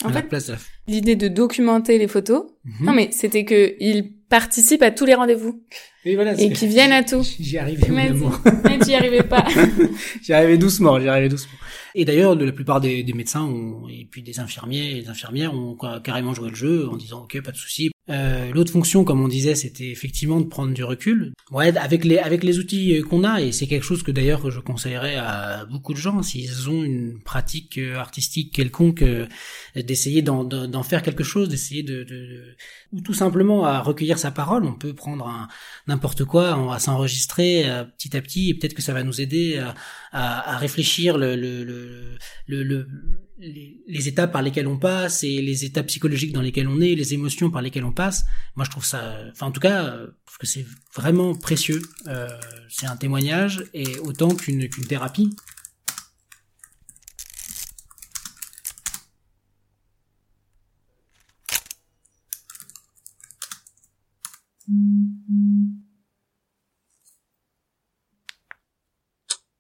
En 0.04 0.08
à 0.10 0.12
la 0.12 0.22
fait, 0.22 0.28
place 0.28 0.46
de 0.46 0.52
la 0.52 0.58
L'idée 0.86 1.16
de 1.16 1.28
documenter 1.28 1.98
les 1.98 2.08
photos, 2.08 2.44
Mhm. 2.64 2.86
non 2.86 2.92
mais 2.92 3.08
c'était 3.12 3.44
que 3.44 3.74
ils 3.80 4.12
participent 4.28 4.82
à 4.82 4.90
tous 4.90 5.04
les 5.06 5.14
rendez-vous 5.14 5.62
Et, 6.04 6.14
voilà, 6.16 6.38
et 6.40 6.50
qu'ils 6.52 6.68
viennent 6.68 6.92
à 6.92 7.02
tout. 7.02 7.22
J'y 7.40 7.56
arrivais, 7.58 7.88
Mais 7.90 8.10
mais 8.64 8.78
tu 8.78 8.90
y 8.90 8.94
arrivais 8.94 9.22
pas. 9.22 9.46
J'y 10.22 10.32
arrivais 10.32 10.58
doucement, 10.58 10.98
j'y 11.00 11.08
arrivais 11.08 11.28
doucement. 11.28 11.52
Et 11.94 12.04
d'ailleurs, 12.04 12.34
la 12.34 12.52
plupart 12.52 12.80
des, 12.80 13.02
des 13.02 13.12
médecins 13.12 13.42
ont, 13.44 13.88
et 13.88 14.06
puis 14.10 14.22
des 14.22 14.40
infirmiers 14.40 14.98
et 14.98 15.02
des 15.02 15.08
infirmières 15.08 15.54
ont 15.54 15.76
ca- 15.80 16.00
carrément 16.02 16.34
joué 16.34 16.50
le 16.50 16.54
jeu 16.56 16.88
en 16.88 16.96
disant 16.96 17.22
ok, 17.22 17.40
pas 17.42 17.52
de 17.52 17.56
souci. 17.56 17.90
Euh, 18.10 18.52
L'autre 18.52 18.70
fonction, 18.70 19.02
comme 19.02 19.22
on 19.22 19.28
disait, 19.28 19.54
c'était 19.54 19.88
effectivement 19.90 20.38
de 20.40 20.46
prendre 20.46 20.74
du 20.74 20.84
recul. 20.84 21.32
Ouais, 21.50 21.74
avec 21.76 22.04
les 22.04 22.18
avec 22.18 22.44
les 22.44 22.58
outils 22.58 22.98
euh, 22.98 23.02
qu'on 23.02 23.24
a, 23.24 23.40
et 23.40 23.50
c'est 23.50 23.66
quelque 23.66 23.82
chose 23.84 24.02
que 24.02 24.10
d'ailleurs 24.12 24.50
je 24.50 24.60
conseillerais 24.60 25.16
à 25.16 25.64
beaucoup 25.64 25.94
de 25.94 25.98
gens 25.98 26.22
s'ils 26.22 26.68
ont 26.68 26.84
une 26.84 27.22
pratique 27.22 27.78
euh, 27.78 27.96
artistique 27.96 28.52
quelconque, 28.52 29.02
d'essayer 29.74 30.20
d'en 30.22 30.82
faire 30.82 31.02
quelque 31.02 31.24
chose, 31.24 31.48
d'essayer 31.48 31.82
de, 31.82 32.04
de 32.04 32.54
ou 32.92 33.00
tout 33.00 33.14
simplement 33.14 33.64
à 33.64 33.80
recueillir 33.80 34.18
sa 34.18 34.30
parole. 34.30 34.64
On 34.64 34.74
peut 34.74 34.92
prendre 34.94 35.48
n'importe 35.86 36.24
quoi, 36.24 36.58
on 36.58 36.66
va 36.66 36.78
s'enregistrer 36.78 37.64
petit 37.96 38.16
à 38.16 38.20
petit, 38.20 38.50
et 38.50 38.54
peut-être 38.54 38.74
que 38.74 38.82
ça 38.82 38.92
va 38.92 39.02
nous 39.02 39.20
aider 39.20 39.56
à, 39.58 39.74
à, 40.12 40.54
à 40.54 40.58
réfléchir 40.58 41.16
le, 41.16 41.36
le, 41.36 41.64
le, 41.64 42.16
le, 42.46 42.62
le- 42.62 42.88
les, 43.38 43.82
les 43.86 44.08
étapes 44.08 44.32
par 44.32 44.42
lesquelles 44.42 44.66
on 44.66 44.78
passe 44.78 45.24
et 45.24 45.42
les 45.42 45.64
étapes 45.64 45.86
psychologiques 45.86 46.32
dans 46.32 46.40
lesquelles 46.40 46.68
on 46.68 46.80
est, 46.80 46.94
les 46.94 47.14
émotions 47.14 47.50
par 47.50 47.62
lesquelles 47.62 47.84
on 47.84 47.92
passe. 47.92 48.24
Moi, 48.56 48.64
je 48.64 48.70
trouve 48.70 48.84
ça, 48.84 49.16
enfin 49.30 49.46
en 49.46 49.50
tout 49.50 49.60
cas, 49.60 49.84
euh, 49.84 50.06
que 50.38 50.46
c'est 50.46 50.66
vraiment 50.94 51.34
précieux. 51.34 51.82
Euh, 52.06 52.28
c'est 52.68 52.86
un 52.86 52.96
témoignage 52.96 53.64
et 53.74 53.98
autant 54.00 54.34
qu'une 54.34 54.68
qu'une 54.68 54.86
thérapie. 54.86 55.30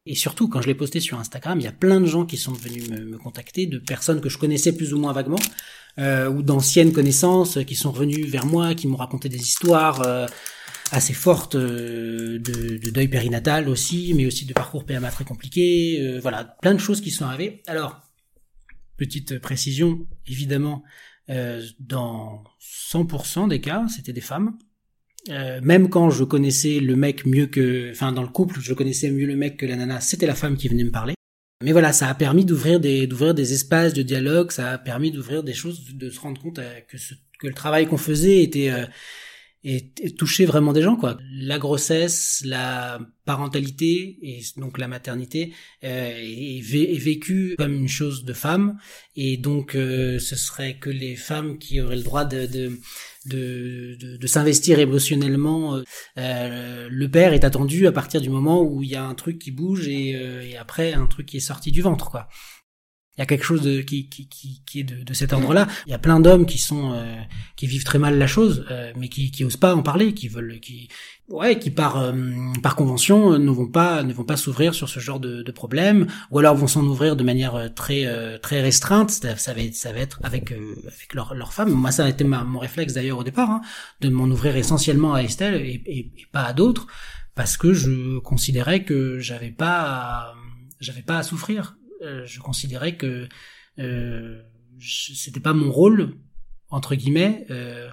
Et 0.06 0.14
surtout, 0.14 0.48
quand 0.48 0.60
je 0.60 0.66
l'ai 0.66 0.74
posté 0.74 1.00
sur 1.00 1.18
Instagram, 1.18 1.58
il 1.60 1.64
y 1.64 1.68
a 1.68 1.72
plein 1.72 2.00
de 2.00 2.06
gens 2.06 2.26
qui 2.26 2.36
sont 2.36 2.52
venus 2.52 2.90
me, 2.90 3.04
me 3.04 3.18
contacter, 3.18 3.66
de 3.66 3.78
personnes 3.78 4.20
que 4.20 4.28
je 4.28 4.36
connaissais 4.36 4.76
plus 4.76 4.92
ou 4.92 4.98
moins 4.98 5.12
vaguement, 5.12 5.38
euh, 5.98 6.28
ou 6.28 6.42
d'anciennes 6.42 6.92
connaissances 6.92 7.58
qui 7.66 7.74
sont 7.74 7.90
revenues 7.90 8.24
vers 8.26 8.44
moi, 8.44 8.74
qui 8.74 8.86
m'ont 8.86 8.96
raconté 8.96 9.30
des 9.30 9.40
histoires 9.40 10.02
euh, 10.02 10.26
assez 10.90 11.14
fortes 11.14 11.54
euh, 11.54 12.38
de, 12.38 12.76
de 12.78 12.90
deuil 12.90 13.08
périnatal 13.08 13.68
aussi, 13.68 14.12
mais 14.14 14.26
aussi 14.26 14.44
de 14.44 14.52
parcours 14.52 14.84
PMA 14.84 15.10
très 15.10 15.24
compliqué. 15.24 15.98
euh, 16.00 16.20
voilà, 16.20 16.44
plein 16.44 16.74
de 16.74 16.80
choses 16.80 17.00
qui 17.00 17.10
sont 17.10 17.24
arrivées. 17.24 17.62
Alors, 17.66 18.00
petite 18.96 19.38
précision, 19.38 20.06
évidemment, 20.26 20.82
euh, 21.30 21.64
dans 21.80 22.44
100% 22.60 23.48
des 23.48 23.60
cas, 23.60 23.86
c'était 23.88 24.12
des 24.12 24.20
femmes. 24.20 24.58
Euh, 25.30 25.60
même 25.62 25.88
quand 25.88 26.10
je 26.10 26.24
connaissais 26.24 26.80
le 26.80 26.96
mec 26.96 27.24
mieux 27.24 27.46
que, 27.46 27.90
enfin 27.90 28.12
dans 28.12 28.22
le 28.22 28.28
couple, 28.28 28.60
je 28.60 28.74
connaissais 28.74 29.10
mieux 29.10 29.26
le 29.26 29.36
mec 29.36 29.56
que 29.56 29.66
la 29.66 29.76
nana, 29.76 30.00
c'était 30.00 30.26
la 30.26 30.34
femme 30.34 30.56
qui 30.56 30.68
venait 30.68 30.84
me 30.84 30.90
parler. 30.90 31.14
Mais 31.62 31.72
voilà, 31.72 31.92
ça 31.92 32.08
a 32.08 32.14
permis 32.14 32.44
d'ouvrir 32.44 32.78
des, 32.78 33.06
d'ouvrir 33.06 33.34
des 33.34 33.54
espaces 33.54 33.94
de 33.94 34.02
dialogue, 34.02 34.50
ça 34.50 34.72
a 34.72 34.78
permis 34.78 35.10
d'ouvrir 35.10 35.42
des 35.42 35.54
choses, 35.54 35.94
de, 35.94 36.10
se 36.10 36.20
rendre 36.20 36.40
compte 36.40 36.58
euh, 36.58 36.80
que, 36.88 36.98
ce, 36.98 37.14
que 37.40 37.46
le 37.46 37.54
travail 37.54 37.86
qu'on 37.86 37.96
faisait 37.96 38.42
était 38.42 38.70
euh, 38.70 38.84
et, 39.64 39.90
touchait 40.16 40.44
vraiment 40.44 40.72
des 40.72 40.82
gens 40.82 40.96
quoi. 40.96 41.18
La 41.32 41.58
grossesse, 41.58 42.42
la 42.44 43.00
parentalité 43.24 44.18
et 44.22 44.40
donc 44.58 44.78
la 44.78 44.86
maternité 44.88 45.52
euh, 45.82 46.12
est, 46.18 46.60
vé- 46.60 46.94
est 46.94 46.98
vécue 46.98 47.54
comme 47.58 47.72
une 47.74 47.88
chose 47.88 48.24
de 48.24 48.32
femme 48.34 48.78
et 49.16 49.36
donc 49.36 49.74
euh, 49.74 50.18
ce 50.18 50.36
serait 50.36 50.76
que 50.78 50.90
les 50.90 51.16
femmes 51.16 51.58
qui 51.58 51.80
auraient 51.80 51.96
le 51.96 52.02
droit 52.02 52.24
de, 52.24 52.46
de 52.46 52.78
de, 53.26 53.96
de, 53.98 54.16
de 54.18 54.26
s'investir 54.26 54.78
émotionnellement. 54.80 55.80
Euh, 56.18 56.88
le 56.90 57.10
père 57.10 57.32
est 57.32 57.44
attendu 57.44 57.86
à 57.86 57.92
partir 57.92 58.20
du 58.20 58.28
moment 58.28 58.62
où 58.62 58.82
il 58.82 58.90
y 58.90 58.96
a 58.96 59.04
un 59.04 59.14
truc 59.14 59.38
qui 59.38 59.50
bouge 59.50 59.88
et, 59.88 60.14
euh, 60.14 60.42
et 60.42 60.56
après 60.58 60.92
un 60.92 61.06
truc 61.06 61.26
qui 61.26 61.38
est 61.38 61.40
sorti 61.40 61.72
du 61.72 61.80
ventre, 61.80 62.10
quoi. 62.10 62.28
Il 63.16 63.20
y 63.20 63.22
a 63.22 63.26
quelque 63.26 63.44
chose 63.44 63.62
de, 63.62 63.80
qui, 63.80 64.08
qui, 64.08 64.28
qui, 64.28 64.62
qui 64.66 64.80
est 64.80 64.84
de, 64.84 65.04
de 65.04 65.14
cet 65.14 65.32
ordre-là. 65.32 65.68
Il 65.86 65.90
y 65.90 65.94
a 65.94 65.98
plein 66.00 66.18
d'hommes 66.18 66.46
qui 66.46 66.58
sont 66.58 66.92
euh, 66.94 67.16
qui 67.54 67.68
vivent 67.68 67.84
très 67.84 68.00
mal 68.00 68.18
la 68.18 68.26
chose, 68.26 68.66
euh, 68.72 68.92
mais 68.96 69.08
qui, 69.08 69.30
qui 69.30 69.44
osent 69.44 69.56
pas 69.56 69.74
en 69.76 69.82
parler, 69.82 70.14
qui 70.14 70.26
veulent, 70.26 70.58
qui 70.58 70.88
ouais, 71.28 71.58
qui 71.60 71.70
par 71.70 71.96
euh, 71.98 72.12
par 72.60 72.74
convention 72.74 73.34
euh, 73.34 73.38
ne 73.38 73.50
vont 73.50 73.68
pas 73.68 74.02
ne 74.02 74.12
vont 74.12 74.24
pas 74.24 74.36
s'ouvrir 74.36 74.74
sur 74.74 74.88
ce 74.88 74.98
genre 74.98 75.20
de, 75.20 75.42
de 75.44 75.52
problème, 75.52 76.08
ou 76.32 76.40
alors 76.40 76.56
vont 76.56 76.66
s'en 76.66 76.82
ouvrir 76.84 77.14
de 77.14 77.22
manière 77.22 77.54
euh, 77.54 77.68
très 77.68 78.04
euh, 78.06 78.36
très 78.38 78.60
restreinte. 78.60 79.10
Ça, 79.10 79.36
ça 79.36 79.54
va 79.54 79.60
être 79.60 79.76
ça 79.76 79.92
va 79.92 80.00
être 80.00 80.18
avec 80.24 80.50
euh, 80.50 80.74
avec 80.86 81.14
leur 81.14 81.34
leur 81.34 81.52
femme. 81.52 81.70
Moi, 81.70 81.92
ça 81.92 82.06
a 82.06 82.08
été 82.08 82.24
ma, 82.24 82.42
mon 82.42 82.58
réflexe 82.58 82.94
d'ailleurs 82.94 83.18
au 83.18 83.24
départ, 83.24 83.48
hein, 83.50 83.60
de 84.00 84.08
m'en 84.08 84.24
ouvrir 84.24 84.56
essentiellement 84.56 85.14
à 85.14 85.22
Estelle 85.22 85.54
et, 85.54 85.80
et, 85.86 85.98
et 85.98 86.26
pas 86.32 86.42
à 86.42 86.52
d'autres, 86.52 86.88
parce 87.36 87.56
que 87.56 87.72
je 87.72 88.18
considérais 88.18 88.82
que 88.82 89.20
j'avais 89.20 89.52
pas 89.52 89.82
à- 89.82 90.34
j'avais 90.80 91.02
pas 91.02 91.18
à 91.18 91.22
souffrir. 91.22 91.76
Euh, 92.04 92.26
je 92.26 92.40
considérais 92.40 92.96
que 92.96 93.28
euh, 93.78 94.42
c'était 94.80 95.40
pas 95.40 95.52
mon 95.54 95.70
rôle 95.70 96.16
entre 96.68 96.94
guillemets. 96.94 97.46
Euh, 97.50 97.90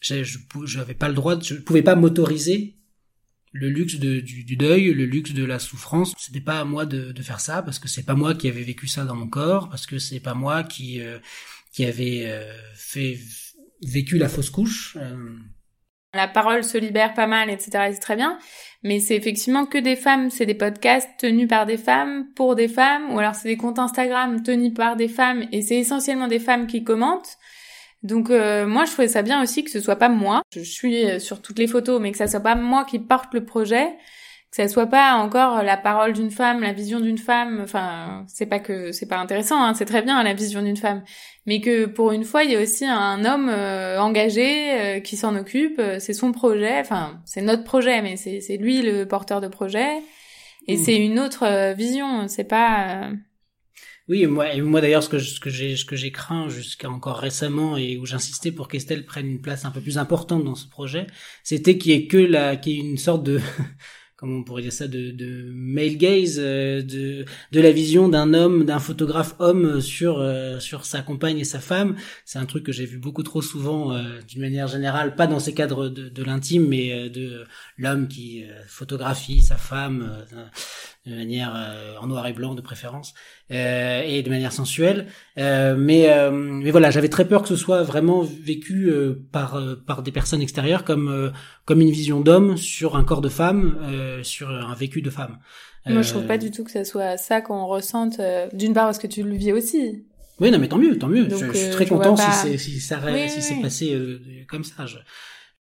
je 0.00 0.22
j'avais 0.64 0.94
pas 0.94 1.08
le 1.08 1.14
droit, 1.14 1.36
de- 1.36 1.44
je 1.44 1.54
pouvais 1.54 1.82
pas 1.82 1.94
m'autoriser 1.94 2.76
le 3.52 3.68
luxe 3.68 3.94
du, 3.94 4.56
deuil, 4.56 4.92
le 4.92 5.06
luxe 5.06 5.32
de 5.32 5.44
la 5.44 5.58
souffrance. 5.60 6.12
C'était 6.18 6.40
pas 6.40 6.60
à 6.60 6.64
moi 6.64 6.86
de, 6.86 7.14
faire 7.22 7.40
ça 7.40 7.62
parce 7.62 7.78
que 7.78 7.88
c'est 7.88 8.02
pas 8.02 8.14
moi 8.14 8.34
qui 8.34 8.48
avais 8.48 8.64
vécu 8.64 8.88
ça 8.88 9.04
dans 9.04 9.14
mon 9.14 9.28
corps, 9.28 9.68
parce 9.70 9.86
que 9.86 9.98
c'est 9.98 10.20
pas 10.20 10.34
moi 10.34 10.64
qui 10.64 11.00
euh, 11.00 11.18
qui 11.72 11.84
avait 11.84 12.24
euh, 12.26 12.52
fait 12.74 13.18
vécu 13.82 14.18
la 14.18 14.28
fausse 14.28 14.50
couche. 14.50 14.96
La 16.14 16.28
parole 16.28 16.64
se 16.64 16.78
libère 16.78 17.14
pas 17.14 17.26
mal, 17.26 17.50
etc. 17.50 17.86
et 17.88 17.92
C'est 17.92 18.00
très 18.00 18.16
bien. 18.16 18.38
Mais 18.82 19.00
c'est 19.00 19.16
effectivement 19.16 19.66
que 19.66 19.78
des 19.78 19.96
femmes. 19.96 20.30
C'est 20.30 20.46
des 20.46 20.54
podcasts 20.54 21.10
tenus 21.18 21.48
par 21.48 21.66
des 21.66 21.76
femmes, 21.76 22.26
pour 22.34 22.54
des 22.54 22.68
femmes. 22.68 23.12
Ou 23.12 23.18
alors 23.18 23.34
c'est 23.34 23.48
des 23.48 23.56
comptes 23.56 23.78
Instagram 23.78 24.42
tenus 24.42 24.74
par 24.74 24.96
des 24.96 25.08
femmes. 25.08 25.44
Et 25.52 25.62
c'est 25.62 25.76
essentiellement 25.76 26.28
des 26.28 26.38
femmes 26.38 26.66
qui 26.66 26.84
commentent. 26.84 27.38
Donc 28.02 28.30
euh, 28.30 28.66
moi, 28.66 28.84
je 28.84 28.92
trouvais 28.92 29.08
ça 29.08 29.22
bien 29.22 29.42
aussi 29.42 29.64
que 29.64 29.70
ce 29.70 29.80
soit 29.80 29.96
pas 29.96 30.10
moi. 30.10 30.42
Je 30.54 30.60
suis 30.60 31.10
euh, 31.10 31.18
sur 31.18 31.40
toutes 31.40 31.58
les 31.58 31.66
photos, 31.66 32.00
mais 32.00 32.12
que 32.12 32.18
ça 32.18 32.28
soit 32.28 32.40
pas 32.40 32.54
moi 32.54 32.84
qui 32.84 32.98
porte 32.98 33.32
le 33.32 33.44
projet. 33.44 33.88
Que 34.54 34.62
ça 34.62 34.68
soit 34.68 34.86
pas 34.86 35.14
encore 35.14 35.62
la 35.62 35.76
parole 35.76 36.12
d'une 36.12 36.30
femme, 36.30 36.60
la 36.60 36.72
vision 36.72 37.00
d'une 37.00 37.18
femme. 37.18 37.60
Enfin, 37.62 38.24
c'est 38.28 38.46
pas 38.46 38.60
que 38.60 38.92
c'est 38.92 39.08
pas 39.08 39.18
intéressant. 39.18 39.60
Hein, 39.60 39.74
c'est 39.74 39.84
très 39.84 40.02
bien 40.02 40.22
la 40.22 40.34
vision 40.34 40.62
d'une 40.62 40.76
femme 40.76 41.02
mais 41.46 41.60
que 41.60 41.86
pour 41.86 42.12
une 42.12 42.24
fois 42.24 42.44
il 42.44 42.52
y 42.52 42.56
a 42.56 42.62
aussi 42.62 42.86
un 42.86 43.24
homme 43.24 43.50
euh, 43.50 43.98
engagé 44.00 44.80
euh, 44.80 45.00
qui 45.00 45.16
s'en 45.16 45.36
occupe 45.36 45.78
euh, 45.78 45.98
c'est 45.98 46.14
son 46.14 46.32
projet 46.32 46.80
enfin 46.80 47.20
c'est 47.26 47.42
notre 47.42 47.64
projet 47.64 48.00
mais 48.00 48.16
c'est 48.16 48.40
c'est 48.40 48.56
lui 48.56 48.80
le 48.80 49.06
porteur 49.06 49.40
de 49.40 49.48
projet 49.48 49.98
et 50.66 50.76
Mm. 50.76 50.84
c'est 50.84 50.96
une 50.96 51.18
autre 51.18 51.44
euh, 51.44 51.74
vision 51.74 52.26
c'est 52.28 52.44
pas 52.44 53.04
euh, 53.04 53.12
Oui, 54.08 54.26
moi, 54.26 54.52
et 54.54 54.60
moi 54.60 54.80
d'ailleurs, 54.80 55.02
ce 55.02 55.08
que 55.08 55.18
ce 55.18 55.40
que 55.40 55.50
j'ai, 55.50 55.76
ce 55.76 55.84
que 55.84 55.96
j'ai 55.96 56.10
craint 56.12 56.48
jusqu'à 56.48 56.90
encore 56.90 57.18
récemment 57.18 57.76
et 57.76 57.98
où 57.98 58.06
j'insistais 58.06 58.52
pour 58.52 58.68
qu'Estelle 58.68 59.04
prenne 59.04 59.26
une 59.26 59.40
place 59.40 59.64
un 59.64 59.70
peu 59.70 59.80
plus 59.80 59.98
importante 59.98 60.44
dans 60.44 60.54
ce 60.54 60.68
projet, 60.68 61.06
c'était 61.42 61.78
qu'il 61.78 61.92
y 61.92 61.94
ait 61.94 62.06
que 62.06 62.16
la, 62.16 62.56
qu'il 62.56 62.72
y 62.72 62.76
ait 62.76 62.90
une 62.90 62.98
sorte 62.98 63.22
de, 63.24 63.40
comment 64.24 64.38
on 64.38 64.42
pourrait 64.42 64.62
dire 64.62 64.72
ça, 64.72 64.88
de, 64.88 65.10
de 65.10 65.50
male 65.52 65.98
gaze, 65.98 66.36
euh, 66.38 66.80
de, 66.80 67.26
de 67.52 67.60
la 67.60 67.70
vision 67.72 68.08
d'un 68.08 68.32
homme, 68.32 68.64
d'un 68.64 68.78
photographe 68.78 69.34
homme 69.38 69.82
sur 69.82 70.18
euh, 70.18 70.58
sur 70.60 70.86
sa 70.86 71.02
compagne 71.02 71.38
et 71.38 71.44
sa 71.44 71.60
femme. 71.60 71.96
C'est 72.24 72.38
un 72.38 72.46
truc 72.46 72.64
que 72.64 72.72
j'ai 72.72 72.86
vu 72.86 72.96
beaucoup 72.96 73.22
trop 73.22 73.42
souvent, 73.42 73.92
euh, 73.92 74.02
d'une 74.26 74.40
manière 74.40 74.66
générale, 74.66 75.14
pas 75.14 75.26
dans 75.26 75.40
ces 75.40 75.52
cadres 75.52 75.90
de, 75.90 76.08
de 76.08 76.24
l'intime, 76.24 76.66
mais 76.66 77.10
de 77.10 77.44
l'homme 77.76 78.08
qui 78.08 78.44
photographie 78.66 79.42
sa 79.42 79.56
femme 79.56 80.24
de 81.06 81.14
manière 81.14 81.54
en 82.00 82.06
noir 82.06 82.26
et 82.26 82.32
blanc 82.32 82.54
de 82.54 82.60
préférence 82.60 83.14
et 83.50 84.22
de 84.22 84.30
manière 84.30 84.52
sensuelle. 84.52 85.06
mais 85.36 86.30
mais 86.32 86.70
voilà, 86.70 86.90
j'avais 86.90 87.08
très 87.08 87.26
peur 87.26 87.42
que 87.42 87.48
ce 87.48 87.56
soit 87.56 87.82
vraiment 87.82 88.22
vécu 88.22 88.92
par 89.32 89.62
par 89.86 90.02
des 90.02 90.12
personnes 90.12 90.40
extérieures 90.40 90.84
comme 90.84 91.32
comme 91.64 91.80
une 91.80 91.90
vision 91.90 92.20
d'homme 92.20 92.56
sur 92.56 92.96
un 92.96 93.04
corps 93.04 93.20
de 93.20 93.28
femme, 93.28 93.78
euh, 93.82 94.22
sur 94.22 94.50
un 94.50 94.74
vécu 94.74 95.02
de 95.02 95.10
femme. 95.10 95.38
Moi, 95.86 96.02
je 96.02 96.10
trouve 96.10 96.26
pas 96.26 96.34
euh, 96.34 96.38
du 96.38 96.50
tout 96.50 96.64
que 96.64 96.70
ça 96.70 96.84
soit 96.84 97.16
ça 97.16 97.40
qu'on 97.40 97.66
ressente. 97.66 98.18
Euh, 98.18 98.48
d'une 98.52 98.72
part, 98.72 98.86
parce 98.86 98.98
que 98.98 99.06
tu 99.06 99.22
le 99.22 99.34
vis 99.34 99.52
aussi. 99.52 100.04
Oui, 100.40 100.50
non, 100.50 100.58
mais 100.58 100.68
tant 100.68 100.78
mieux, 100.78 100.98
tant 100.98 101.08
mieux. 101.08 101.28
je, 101.28 101.36
suis 101.36 101.70
très 101.70 101.86
content 101.86 102.16
si, 102.16 102.58
si 102.58 102.80
ça 102.80 102.98
si 103.28 103.42
c'est 103.42 103.60
passé 103.60 103.96
comme 104.48 104.64
ça. 104.64 104.86
Je, 104.86 104.96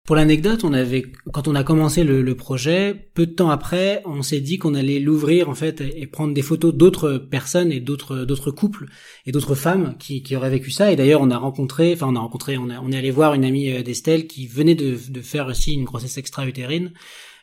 pour 0.08 0.16
l'anecdote, 0.16 0.64
on 0.64 0.72
avait, 0.72 1.04
quand 1.34 1.48
on 1.48 1.54
a 1.54 1.62
commencé 1.62 2.02
le, 2.02 2.34
projet, 2.34 3.10
peu 3.12 3.26
de 3.26 3.32
temps 3.32 3.50
après, 3.50 4.00
on 4.06 4.22
s'est 4.22 4.40
dit 4.40 4.56
qu'on 4.56 4.74
allait 4.74 5.00
l'ouvrir 5.00 5.50
en 5.50 5.54
fait 5.54 5.82
et, 5.82 6.06
prendre 6.06 6.32
des 6.32 6.40
photos 6.40 6.74
d'autres 6.74 7.18
personnes 7.18 7.70
et 7.70 7.78
d'autres 7.78 8.24
d'autres 8.24 8.50
couples 8.50 8.86
et 9.26 9.32
d'autres 9.32 9.54
femmes 9.54 9.96
qui, 9.98 10.22
qui 10.22 10.34
auraient 10.34 10.48
vécu 10.48 10.70
ça. 10.70 10.90
Et 10.90 10.96
d'ailleurs, 10.96 11.20
on 11.20 11.30
a 11.30 11.36
rencontré, 11.36 11.92
enfin 11.92 12.06
on 12.08 12.16
a 12.16 12.20
rencontré, 12.20 12.56
on, 12.56 12.70
on 12.70 12.90
est 12.90 12.96
allé 12.96 13.10
voir 13.10 13.34
une 13.34 13.44
amie 13.44 13.70
euh, 13.70 13.82
d'Estelle 13.82 14.26
qui 14.26 14.46
venait 14.46 14.74
de, 14.74 14.96
de 15.10 15.20
faire 15.20 15.46
aussi 15.46 15.74
une 15.74 15.84
grossesse 15.84 16.16
extra-utérine. 16.16 16.92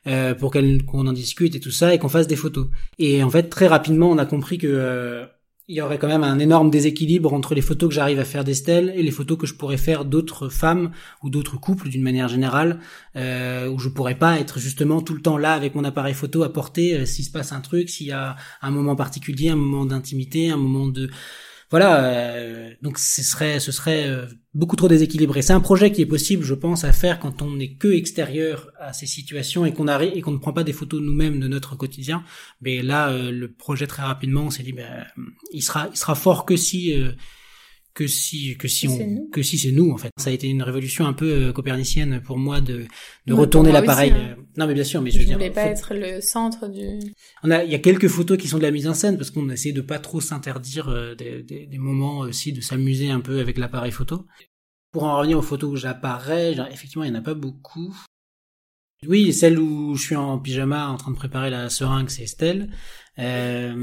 Euh, 0.08 0.36
pour 0.36 0.52
qu'on 0.52 1.08
en 1.08 1.14
discute 1.14 1.56
et 1.56 1.60
tout 1.60 1.72
ça 1.72 1.96
et 1.96 1.98
qu'on 1.98 2.10
fasse 2.10 2.28
des 2.28 2.36
photos. 2.36 2.68
Et 3.00 3.24
en 3.24 3.30
fait, 3.32 3.50
très 3.50 3.66
rapidement, 3.66 4.12
on 4.12 4.20
a 4.20 4.26
compris 4.28 4.60
que 4.60 4.68
euh, 4.68 5.26
il 5.68 5.76
y 5.76 5.82
aurait 5.82 5.98
quand 5.98 6.08
même 6.08 6.24
un 6.24 6.38
énorme 6.40 6.70
déséquilibre 6.70 7.34
entre 7.34 7.56
les 7.56 7.62
photos 7.62 7.90
que 7.90 7.96
j'arrive 7.96 8.20
à 8.20 8.26
faire 8.26 8.44
d'Estelle 8.44 8.94
et 8.96 9.02
les 9.02 9.12
photos 9.12 9.38
que 9.38 9.48
je 9.48 9.56
pourrais 9.56 9.78
faire 9.78 10.06
d'autres 10.06 10.50
femmes 10.50 10.92
ou 11.24 11.30
d'autres 11.30 11.58
couples 11.60 11.90
d'une 11.90 12.04
manière 12.04 12.28
générale, 12.28 12.80
euh, 13.16 13.68
où 13.70 13.80
je 13.80 13.90
pourrais 13.90 14.16
pas 14.16 14.40
être 14.40 14.60
justement 14.60 15.02
tout 15.02 15.16
le 15.16 15.22
temps 15.22 15.38
là 15.38 15.54
avec 15.54 15.74
mon 15.74 15.84
appareil 15.84 16.14
photo 16.14 16.44
à 16.44 16.54
porter 16.54 16.96
euh, 16.96 17.06
s'il 17.06 17.26
se 17.26 17.32
passe 17.32 17.52
un 17.52 17.62
truc, 17.62 17.90
s'il 17.90 18.08
y 18.08 18.12
a 18.12 18.36
un 18.62 18.72
moment 18.72 18.96
particulier, 18.96 19.50
un 19.50 19.56
moment 19.56 19.86
d'intimité, 19.86 20.50
un 20.50 20.58
moment 20.58 20.88
de 20.88 21.10
voilà, 21.72 22.04
euh, 22.06 22.74
donc 22.82 23.00
ce 23.00 23.24
serait, 23.24 23.60
ce 23.60 23.72
serait 23.72 24.08
euh, 24.08 24.28
beaucoup 24.56 24.78
trop 24.78 24.88
déséquilibré. 24.88 25.42
C'est 25.42 25.54
un 25.54 25.60
projet 25.60 25.92
qui 25.92 26.02
est 26.02 26.06
possible, 26.06 26.44
je 26.44 26.54
pense, 26.54 26.86
à 26.86 26.94
faire 26.94 27.20
quand 27.20 27.42
on 27.42 27.52
n'est 27.52 27.74
que 27.74 27.90
extérieur 27.90 28.72
à 28.80 28.94
ces 28.94 29.06
situations 29.06 29.66
et 29.66 29.74
qu'on 29.74 29.88
arrive 29.88 30.14
et 30.16 30.22
qu'on 30.22 30.32
ne 30.32 30.38
prend 30.38 30.54
pas 30.54 30.64
des 30.64 30.74
photos 30.74 31.02
nous-mêmes 31.02 31.40
de 31.40 31.48
notre 31.48 31.76
quotidien. 31.76 32.24
Mais 32.62 32.82
là, 32.82 33.10
euh, 33.10 33.32
le 33.32 33.52
projet 33.52 33.86
très 33.86 34.04
rapidement, 34.04 34.44
on 34.44 34.50
s'est 34.50 34.64
dit, 34.64 34.72
ben, 34.74 35.06
il 35.52 35.62
sera, 35.62 35.90
il 35.92 35.98
sera 35.98 36.16
fort 36.16 36.46
que 36.46 36.56
si 36.56 36.94
que 37.96 38.08
si 38.08 38.58
que 38.58 38.68
si 38.68 38.88
on 38.90 39.28
que 39.32 39.42
si 39.42 39.58
c'est 39.58 39.72
nous 39.72 39.90
en 39.90 39.98
fait. 39.98 40.12
Ça 40.18 40.30
a 40.30 40.34
été 40.34 40.48
une 40.48 40.62
révolution 40.62 41.08
un 41.08 41.14
peu 41.14 41.32
euh, 41.32 41.54
copernicienne 41.54 42.22
pour 42.22 42.38
moi 42.38 42.60
de 42.60 42.86
de 43.26 43.34
retourner 43.34 43.72
l'appareil 43.72 44.12
hein. 44.12 44.36
euh, 44.38 44.44
non 44.58 44.68
mais 44.68 44.74
bien 44.74 44.84
sûr 44.84 45.02
mais 45.02 45.12
je, 45.12 45.22
je 45.22 45.28
veux 45.28 45.34
voulais 45.34 45.50
pas 45.50 45.64
être 45.64 45.94
le 45.96 46.20
centre 46.20 46.68
du 46.68 47.00
on 47.42 47.50
a 47.50 47.64
il 47.64 47.72
y 47.72 47.76
a 47.76 47.80
quelques 47.80 48.10
photos 48.10 48.38
qui 48.38 48.50
sont 48.50 48.58
de 48.58 48.64
la 48.64 48.72
mise 48.72 48.88
en 48.88 48.94
scène 48.94 49.18
parce 49.18 49.32
qu'on 49.32 49.50
essaie 49.50 49.72
de 49.72 49.82
pas 49.82 49.98
trop 50.00 50.20
s'interdire 50.20 50.90
euh, 50.90 51.16
des, 51.16 51.42
des, 51.42 51.66
des, 51.66 51.78
moments 51.78 52.20
aussi 52.20 52.52
de 52.52 52.60
s'amuser 52.60 53.10
un 53.10 53.22
peu 53.22 53.40
avec 53.40 53.58
l'appareil 53.58 53.92
photo. 53.92 54.26
Pour 54.92 55.06
en 55.06 55.18
revenir 55.18 55.38
aux 55.38 55.42
photos 55.42 55.72
où 55.72 55.76
j'apparais 55.78 56.54
effectivement 56.72 57.06
il 57.06 57.10
y 57.10 57.16
en 57.16 57.20
a 57.20 57.22
pas 57.22 57.34
beaucoup. 57.34 57.96
Oui 59.08 59.32
celle 59.32 59.58
où 59.58 59.96
je 59.96 60.02
suis 60.02 60.16
en 60.18 60.38
pyjama 60.38 60.90
en 60.90 60.98
train 60.98 61.12
de 61.12 61.18
préparer 61.18 61.50
la 61.50 61.70
seringue 61.70 62.10
c'est 62.10 62.24
Estelle. 62.24 62.70
Euh... 63.20 63.74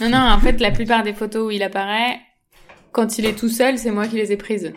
non 0.00 0.08
non 0.08 0.18
en 0.18 0.40
fait 0.40 0.58
la 0.60 0.70
plupart 0.70 1.02
des 1.02 1.12
photos 1.12 1.48
où 1.48 1.50
il 1.50 1.62
apparaît 1.62 2.18
quand 2.94 3.18
il 3.18 3.26
est 3.26 3.34
tout 3.34 3.48
seul, 3.48 3.76
c'est 3.76 3.90
moi 3.90 4.06
qui 4.06 4.16
les 4.16 4.30
ai 4.30 4.36
prises. 4.36 4.72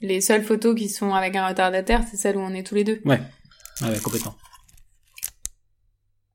Les 0.00 0.22
seules 0.22 0.42
photos 0.42 0.74
qui 0.74 0.88
sont 0.88 1.12
avec 1.12 1.36
un 1.36 1.46
retardataire, 1.46 2.02
c'est 2.10 2.16
celles 2.16 2.38
où 2.38 2.40
on 2.40 2.54
est 2.54 2.66
tous 2.66 2.74
les 2.74 2.84
deux. 2.84 3.02
Ouais, 3.04 3.20
ouais, 3.82 4.00
complètement. 4.00 4.34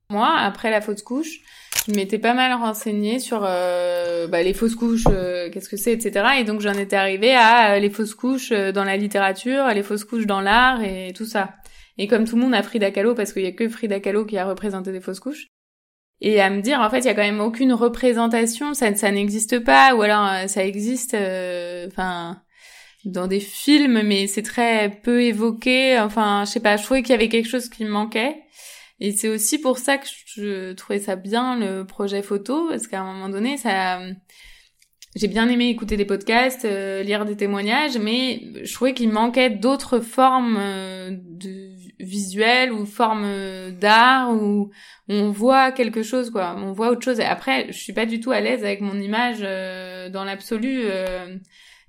Moi, 0.08 0.32
après 0.38 0.70
la 0.70 0.80
fausse 0.80 1.02
couche, 1.02 1.40
je 1.86 1.94
m'étais 1.94 2.18
pas 2.18 2.34
mal 2.34 2.52
renseignée 2.52 3.18
sur 3.18 3.42
euh, 3.44 4.26
bah, 4.26 4.42
les 4.42 4.54
fausses 4.54 4.74
couches, 4.74 5.04
euh, 5.08 5.50
qu'est-ce 5.50 5.68
que 5.68 5.76
c'est, 5.76 5.92
etc. 5.92 6.26
Et 6.38 6.44
donc 6.44 6.60
j'en 6.60 6.72
étais 6.72 6.96
arrivée 6.96 7.34
à 7.34 7.74
euh, 7.74 7.78
les 7.78 7.90
fausses 7.90 8.14
couches 8.14 8.50
dans 8.50 8.84
la 8.84 8.96
littérature, 8.96 9.66
les 9.68 9.82
fausses 9.82 10.04
couches 10.04 10.26
dans 10.26 10.40
l'art 10.40 10.82
et 10.82 11.12
tout 11.14 11.26
ça. 11.26 11.54
Et 11.98 12.08
comme 12.08 12.24
tout 12.24 12.36
le 12.36 12.42
monde 12.42 12.54
a 12.54 12.62
Frida 12.62 12.90
Kahlo, 12.90 13.14
parce 13.14 13.32
qu'il 13.32 13.42
y 13.42 13.46
a 13.46 13.52
que 13.52 13.68
Frida 13.68 14.00
Kahlo 14.00 14.24
qui 14.24 14.36
a 14.36 14.44
représenté 14.44 14.92
des 14.92 15.00
fausses 15.00 15.20
couches, 15.20 15.46
et 16.20 16.40
à 16.40 16.50
me 16.50 16.60
dire 16.60 16.80
en 16.80 16.90
fait 16.90 17.00
il 17.00 17.04
y 17.06 17.08
a 17.08 17.14
quand 17.14 17.22
même 17.22 17.40
aucune 17.40 17.72
représentation, 17.72 18.74
ça, 18.74 18.94
ça 18.94 19.10
n'existe 19.10 19.60
pas, 19.60 19.94
ou 19.94 20.02
alors 20.02 20.48
ça 20.48 20.64
existe, 20.64 21.14
enfin 21.86 22.42
dans 23.04 23.28
des 23.28 23.38
films, 23.40 24.02
mais 24.02 24.26
c'est 24.26 24.42
très 24.42 24.90
peu 24.90 25.22
évoqué. 25.22 25.98
Enfin, 26.00 26.44
je 26.44 26.50
sais 26.50 26.60
pas, 26.60 26.76
je 26.76 26.82
trouvais 26.82 27.02
qu'il 27.02 27.12
y 27.12 27.14
avait 27.14 27.28
quelque 27.28 27.48
chose 27.48 27.68
qui 27.68 27.84
me 27.84 27.90
manquait. 27.90 28.42
Et 29.00 29.12
c'est 29.12 29.28
aussi 29.28 29.58
pour 29.58 29.78
ça 29.78 29.98
que 29.98 30.06
je 30.36 30.72
trouvais 30.72 30.98
ça 30.98 31.16
bien 31.16 31.58
le 31.58 31.84
projet 31.84 32.22
photo 32.22 32.68
parce 32.68 32.86
qu'à 32.86 33.02
un 33.02 33.12
moment 33.12 33.28
donné, 33.28 33.58
ça, 33.58 34.00
j'ai 35.14 35.28
bien 35.28 35.48
aimé 35.48 35.68
écouter 35.68 35.96
des 35.96 36.04
podcasts, 36.04 36.64
euh, 36.64 37.02
lire 37.02 37.24
des 37.26 37.36
témoignages, 37.36 37.98
mais 37.98 38.42
je 38.62 38.72
trouvais 38.72 38.94
qu'il 38.94 39.10
manquait 39.10 39.50
d'autres 39.50 40.00
formes 40.00 40.56
euh, 40.58 41.10
de 41.12 41.76
visuelles 41.98 42.72
ou 42.72 42.86
formes 42.86 43.70
d'art 43.72 44.30
où 44.32 44.70
on 45.08 45.30
voit 45.30 45.72
quelque 45.72 46.02
chose 46.02 46.30
quoi, 46.30 46.54
on 46.58 46.72
voit 46.72 46.90
autre 46.90 47.02
chose. 47.02 47.20
Et 47.20 47.24
après, 47.24 47.66
je 47.68 47.78
suis 47.78 47.92
pas 47.92 48.06
du 48.06 48.20
tout 48.20 48.30
à 48.30 48.40
l'aise 48.40 48.64
avec 48.64 48.80
mon 48.80 48.98
image 48.98 49.38
euh, 49.42 50.08
dans 50.08 50.24
l'absolu. 50.24 50.84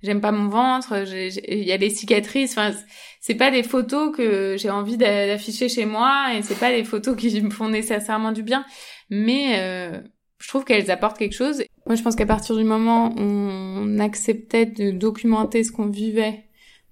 J'aime 0.04 0.22
pas 0.22 0.32
mon 0.32 0.48
ventre, 0.48 0.94
il 1.08 1.64
y 1.64 1.72
a 1.72 1.78
des 1.78 1.90
cicatrices. 1.90 2.52
Enfin, 2.52 2.72
c'est 3.20 3.36
pas 3.36 3.50
des 3.50 3.64
photos 3.64 4.16
que 4.16 4.56
j'ai 4.58 4.70
envie 4.70 4.98
d'afficher 4.98 5.70
chez 5.70 5.86
moi 5.86 6.28
et 6.36 6.44
c'est 6.44 6.60
pas 6.60 6.72
des 6.72 6.84
photos 6.84 7.16
qui 7.16 7.42
me 7.42 7.50
font 7.50 7.70
nécessairement 7.70 8.32
du 8.32 8.44
bien, 8.44 8.64
mais 9.10 9.60
euh, 9.60 10.00
je 10.40 10.48
trouve 10.48 10.66
qu'elles 10.66 10.92
apportent 10.92 11.18
quelque 11.18 11.36
chose. 11.36 11.64
Moi, 11.88 11.96
je 11.96 12.04
pense 12.04 12.16
qu'à 12.16 12.28
partir 12.28 12.56
du 12.56 12.64
moment 12.64 13.10
où 13.18 13.22
on 13.22 14.00
acceptait 14.00 14.68
de 14.68 14.92
documenter 14.92 15.64
ce 15.64 15.72
qu'on 15.72 15.88
vivait 15.88 16.44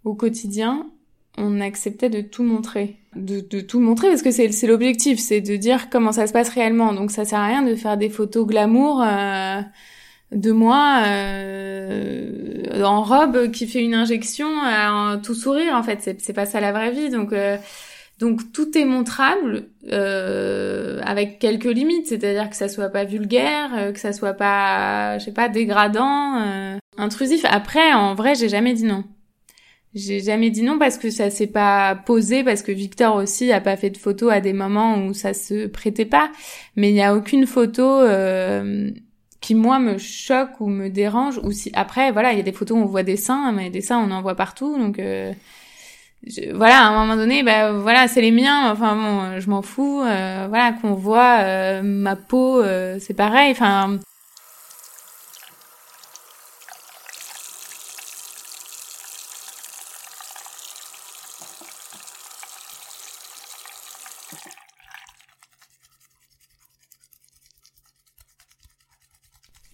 au 0.03 0.15
quotidien, 0.15 0.89
on 1.37 1.61
acceptait 1.61 2.09
de 2.09 2.21
tout 2.21 2.43
montrer, 2.43 2.97
de, 3.15 3.39
de 3.41 3.59
tout 3.59 3.79
montrer 3.79 4.09
parce 4.09 4.21
que 4.21 4.31
c'est 4.31 4.67
l'objectif, 4.67 5.19
c'est 5.19 5.41
de 5.41 5.55
dire 5.57 5.89
comment 5.89 6.11
ça 6.11 6.27
se 6.27 6.33
passe 6.33 6.49
réellement. 6.49 6.93
Donc 6.93 7.11
ça 7.11 7.23
sert 7.23 7.39
à 7.39 7.47
rien 7.47 7.61
de 7.61 7.75
faire 7.75 7.97
des 7.97 8.09
photos 8.09 8.47
glamour. 8.47 9.01
Euh, 9.01 9.61
de 10.31 10.51
moi 10.51 11.03
euh, 11.05 12.81
en 12.83 13.03
robe 13.03 13.51
qui 13.51 13.67
fait 13.67 13.83
une 13.83 13.93
injection 13.93 14.47
à 14.63 15.17
tout 15.23 15.35
sourire 15.35 15.75
en 15.75 15.83
fait. 15.83 15.99
C'est 16.01 16.21
c'est 16.21 16.33
pas 16.33 16.45
ça 16.45 16.59
la 16.59 16.71
vraie 16.71 16.91
vie. 16.91 17.09
Donc 17.09 17.33
euh, 17.33 17.57
donc 18.19 18.51
tout 18.53 18.77
est 18.77 18.85
montrable 18.85 19.67
euh, 19.91 21.01
avec 21.03 21.39
quelques 21.39 21.65
limites. 21.65 22.07
C'est-à-dire 22.07 22.49
que 22.49 22.55
ça 22.55 22.69
soit 22.69 22.89
pas 22.89 23.03
vulgaire 23.05 23.71
euh, 23.75 23.91
que 23.91 23.99
ça 23.99 24.13
soit 24.13 24.33
pas 24.33 25.17
je 25.19 25.25
sais 25.25 25.33
pas 25.33 25.49
dégradant 25.49 26.41
euh, 26.41 26.77
intrusif. 26.97 27.45
Après 27.45 27.93
en 27.93 28.15
vrai 28.15 28.35
j'ai 28.35 28.49
jamais 28.49 28.73
dit 28.73 28.85
non. 28.85 29.03
J'ai 29.93 30.19
jamais 30.19 30.49
dit 30.49 30.61
non 30.61 30.77
parce 30.77 30.97
que 30.97 31.09
ça 31.09 31.29
s'est 31.29 31.47
pas 31.47 31.95
posé 31.95 32.43
parce 32.43 32.61
que 32.61 32.73
Victor 32.73 33.15
aussi 33.15 33.53
a 33.53 33.61
pas 33.61 33.77
fait 33.77 33.89
de 33.89 33.97
photos 33.97 34.29
à 34.33 34.41
des 34.41 34.51
moments 34.51 34.97
où 35.05 35.13
ça 35.13 35.33
se 35.33 35.67
prêtait 35.67 36.03
pas. 36.05 36.31
Mais 36.75 36.89
il 36.89 36.95
y 36.95 37.01
a 37.01 37.15
aucune 37.15 37.47
photo 37.47 38.01
euh, 38.01 38.91
qui 39.45 39.53
moi 39.53 39.77
me 39.77 39.99
choque 39.99 40.59
ou 40.59 40.65
me 40.65 40.89
dérange 40.89 41.39
ou 41.43 41.51
si 41.51 41.69
après 41.75 42.11
voilà 42.11 42.31
il 42.31 42.37
y 42.37 42.39
a 42.39 42.43
des 42.43 42.51
photos 42.51 42.79
où 42.79 42.81
on 42.81 42.87
voit 42.87 43.03
des 43.03 43.15
seins 43.15 43.51
mais 43.51 43.69
des 43.69 43.81
seins 43.81 43.99
on 43.99 44.09
en 44.09 44.23
voit 44.23 44.33
partout 44.33 44.75
donc 44.75 44.97
euh, 44.97 45.31
voilà 46.55 46.79
à 46.79 46.87
un 46.87 46.99
moment 46.99 47.15
donné 47.15 47.43
bah 47.43 47.71
voilà 47.73 48.07
c'est 48.07 48.21
les 48.21 48.31
miens 48.31 48.71
enfin 48.71 48.95
bon 48.95 49.39
je 49.39 49.47
m'en 49.47 49.61
fous 49.61 50.01
euh, 50.01 50.47
voilà 50.49 50.73
qu'on 50.73 50.95
voit 50.95 51.41
euh, 51.41 51.83
ma 51.83 52.15
peau 52.15 52.63
c'est 52.97 53.13
pareil 53.15 53.51
enfin 53.51 53.99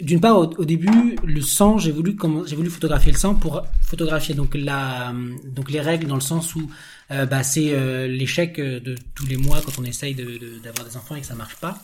d'une 0.02 0.22
part, 0.22 0.38
au, 0.38 0.66
début, 0.66 1.16
le 1.24 1.42
sang, 1.42 1.78
j'ai 1.78 1.92
voulu 1.92 2.16
photographier 2.70 3.12
le 3.12 3.18
sang 3.18 3.36
pour 3.36 3.64
photographier 3.82 4.36
donc 4.36 4.56
les 4.56 5.82
règles 5.82 6.08
dans 6.08 6.16
le 6.16 6.22
sens 6.22 6.56
où 6.56 6.70
euh, 7.12 7.26
bah, 7.26 7.44
c'est 7.44 7.74
euh, 7.74 8.08
l'échec 8.08 8.58
de 8.58 8.96
tous 9.16 9.26
les 9.26 9.38
mois 9.38 9.62
quand 9.66 9.80
on 9.80 9.84
essaye 9.84 10.16
d'avoir 10.16 10.40
de, 10.40 10.60
d'avoir 10.64 10.88
des 10.88 10.98
enfants 10.98 11.16
et 11.16 11.22
que 11.22 11.28
ça 11.28 11.36
marche 11.36 11.56
pas. 11.56 11.82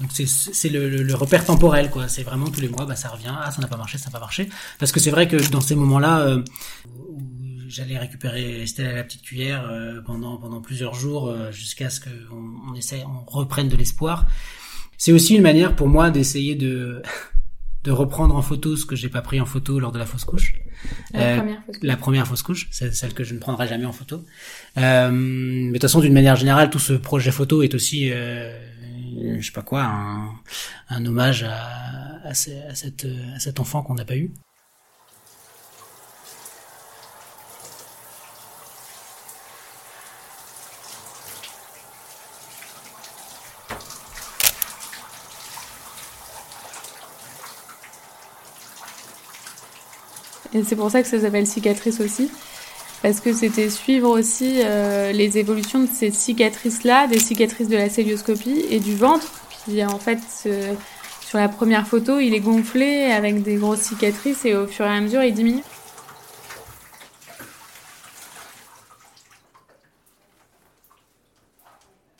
Donc 0.00 0.10
c'est 0.12 0.68
le, 0.68 1.14
repère 1.14 1.44
temporel, 1.44 1.90
quoi. 1.90 2.06
C'est 2.06 2.22
vraiment 2.22 2.48
tous 2.50 2.60
les 2.60 2.68
mois, 2.68 2.86
bah 2.86 2.94
ça 2.94 3.08
revient. 3.08 3.34
Ah, 3.36 3.50
ça 3.50 3.60
n'a 3.60 3.66
pas 3.66 3.76
marché, 3.76 3.98
ça 3.98 4.06
n'a 4.06 4.12
pas 4.12 4.20
marché. 4.20 4.48
Parce 4.78 4.92
que 4.92 5.00
c'est 5.00 5.10
vrai 5.10 5.26
que 5.26 5.36
dans 5.50 5.60
ces 5.60 5.74
moments-là, 5.74 6.20
euh, 6.20 6.42
j'allais 7.68 7.98
récupérer 7.98 8.62
Estelle 8.62 8.86
à 8.86 8.92
la 8.92 9.04
petite 9.04 9.22
cuillère 9.22 9.68
euh, 9.70 10.00
pendant 10.04 10.36
pendant 10.38 10.60
plusieurs 10.60 10.94
jours 10.94 11.28
euh, 11.28 11.52
jusqu'à 11.52 11.90
ce 11.90 12.00
qu'on 12.00 12.10
on 12.70 12.74
essaie, 12.74 13.04
on 13.04 13.24
reprenne 13.30 13.68
de 13.68 13.76
l'espoir. 13.76 14.26
C'est 14.96 15.12
aussi 15.12 15.36
une 15.36 15.42
manière 15.42 15.76
pour 15.76 15.88
moi 15.88 16.10
d'essayer 16.10 16.54
de 16.54 17.02
de 17.84 17.92
reprendre 17.92 18.34
en 18.34 18.42
photo 18.42 18.76
ce 18.76 18.84
que 18.84 18.96
j'ai 18.96 19.08
pas 19.08 19.22
pris 19.22 19.40
en 19.40 19.46
photo 19.46 19.78
lors 19.78 19.92
de 19.92 19.98
la 19.98 20.06
fausse 20.06 20.24
couche. 20.24 20.54
La, 21.12 21.36
première, 21.36 21.62
fausse 21.64 21.76
couche. 21.76 21.82
la 21.82 21.96
première 21.96 22.26
fausse 22.26 22.42
couche, 22.42 22.68
c'est 22.70 22.94
celle 22.94 23.14
que 23.14 23.24
je 23.24 23.34
ne 23.34 23.38
prendrai 23.38 23.68
jamais 23.68 23.86
en 23.86 23.92
photo. 23.92 24.24
mais 24.76 24.82
de 25.10 25.72
toute 25.72 25.82
façon, 25.82 26.00
d'une 26.00 26.12
manière 26.12 26.36
générale, 26.36 26.70
tout 26.70 26.78
ce 26.78 26.92
projet 26.94 27.30
photo 27.30 27.62
est 27.62 27.74
aussi 27.74 28.10
je 28.10 29.44
sais 29.44 29.52
pas 29.52 29.62
quoi, 29.62 29.84
un, 29.84 30.32
un 30.88 31.06
hommage 31.06 31.44
à, 31.44 32.20
à, 32.24 32.34
cette, 32.34 33.06
à 33.34 33.38
cet 33.38 33.60
enfant 33.60 33.82
qu'on 33.82 33.94
n'a 33.94 34.04
pas 34.04 34.16
eu. 34.16 34.32
Et 50.58 50.64
c'est 50.64 50.76
pour 50.76 50.90
ça 50.90 51.02
que 51.02 51.08
ça 51.08 51.20
s'appelle 51.20 51.46
cicatrice 51.46 52.00
aussi 52.00 52.30
parce 53.02 53.20
que 53.20 53.32
c'était 53.32 53.70
suivre 53.70 54.08
aussi 54.08 54.56
euh, 54.58 55.12
les 55.12 55.38
évolutions 55.38 55.80
de 55.80 55.88
ces 55.92 56.10
cicatrices-là, 56.10 57.06
des 57.06 57.20
cicatrices 57.20 57.68
de 57.68 57.76
la 57.76 57.88
célioscopie 57.88 58.64
et 58.70 58.80
du 58.80 58.96
ventre, 58.96 59.30
qui 59.64 59.84
en 59.84 59.98
fait 59.98 60.18
sur 61.20 61.38
la 61.38 61.48
première 61.48 61.86
photo 61.86 62.18
il 62.18 62.34
est 62.34 62.40
gonflé 62.40 63.04
avec 63.04 63.42
des 63.42 63.54
grosses 63.54 63.82
cicatrices 63.82 64.44
et 64.44 64.56
au 64.56 64.66
fur 64.66 64.84
et 64.84 64.88
à 64.88 65.00
mesure 65.00 65.22
il 65.22 65.32
diminue. 65.32 65.62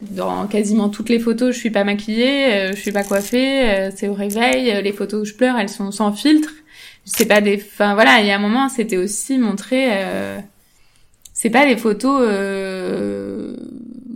Dans 0.01 0.46
quasiment 0.46 0.88
toutes 0.88 1.09
les 1.09 1.18
photos, 1.18 1.53
je 1.53 1.59
suis 1.59 1.70
pas 1.70 1.83
maquillée, 1.83 2.53
euh, 2.53 2.72
je 2.72 2.81
suis 2.81 2.92
pas 2.92 3.03
coiffée, 3.03 3.68
euh, 3.68 3.90
c'est 3.94 4.07
au 4.07 4.14
réveil. 4.14 4.81
Les 4.81 4.92
photos 4.92 5.22
où 5.22 5.24
je 5.24 5.35
pleure, 5.35 5.59
elles 5.59 5.68
sont 5.68 5.90
sans 5.90 6.12
filtre. 6.12 6.51
C'est 7.11 7.27
pas 7.27 7.40
des, 7.40 7.57
enfin 7.57 7.94
voilà, 7.94 8.21
il 8.21 8.27
y 8.27 8.31
a 8.31 8.37
un 8.37 8.40
moment, 8.40 8.68
c'était 8.68 8.97
aussi 8.97 9.38
montrer 9.38 9.90
c'est 11.40 11.51
pas 11.51 11.64
les 11.64 11.77
photos 11.77 12.21
euh, 12.21 13.55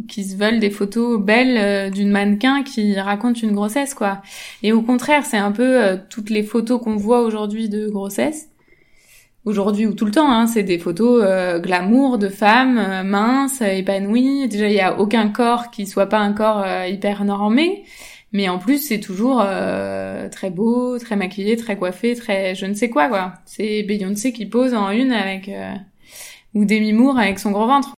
qui 0.08 0.24
se 0.24 0.36
veulent 0.36 0.58
des 0.58 0.70
photos 0.70 1.20
belles 1.20 1.56
euh, 1.56 1.88
d'une 1.88 2.10
mannequin 2.10 2.64
qui 2.64 2.98
raconte 2.98 3.44
une 3.44 3.52
grossesse 3.52 3.94
quoi. 3.94 4.22
Et 4.64 4.72
au 4.72 4.82
contraire, 4.82 5.24
c'est 5.24 5.36
un 5.36 5.52
peu 5.52 5.84
euh, 5.84 5.96
toutes 6.10 6.30
les 6.30 6.42
photos 6.42 6.82
qu'on 6.82 6.96
voit 6.96 7.22
aujourd'hui 7.22 7.68
de 7.68 7.88
grossesse. 7.88 8.48
Aujourd'hui 9.44 9.86
ou 9.86 9.94
tout 9.94 10.04
le 10.04 10.10
temps, 10.10 10.32
hein, 10.32 10.48
c'est 10.48 10.64
des 10.64 10.80
photos 10.80 11.24
glamour 11.60 12.18
de 12.18 12.28
femmes 12.28 13.06
minces, 13.08 13.60
épanouies. 13.60 14.48
Déjà, 14.48 14.66
il 14.68 14.74
y 14.74 14.80
a 14.80 14.98
aucun 14.98 15.28
corps 15.28 15.70
qui 15.70 15.86
soit 15.86 16.06
pas 16.06 16.18
un 16.18 16.32
corps 16.32 16.64
hyper 16.88 17.24
normé, 17.24 17.84
mais 18.32 18.48
en 18.48 18.58
plus, 18.58 18.78
c'est 18.78 19.00
toujours 19.00 19.44
très 20.30 20.50
beau, 20.50 20.98
très 20.98 21.16
maquillé, 21.16 21.56
très 21.56 21.76
coiffé, 21.76 22.14
très 22.14 22.54
je 22.54 22.66
ne 22.66 22.74
sais 22.74 22.90
quoi 22.90 23.08
quoi. 23.08 23.34
C'est 23.44 23.82
Beyoncé 23.82 24.32
qui 24.32 24.46
pose 24.46 24.74
en 24.74 24.90
une 24.90 25.12
avec 25.12 25.50
ou 26.54 26.64
Demi 26.64 26.92
Moore 26.92 27.18
avec 27.18 27.38
son 27.38 27.50
gros 27.50 27.66
ventre. 27.66 27.94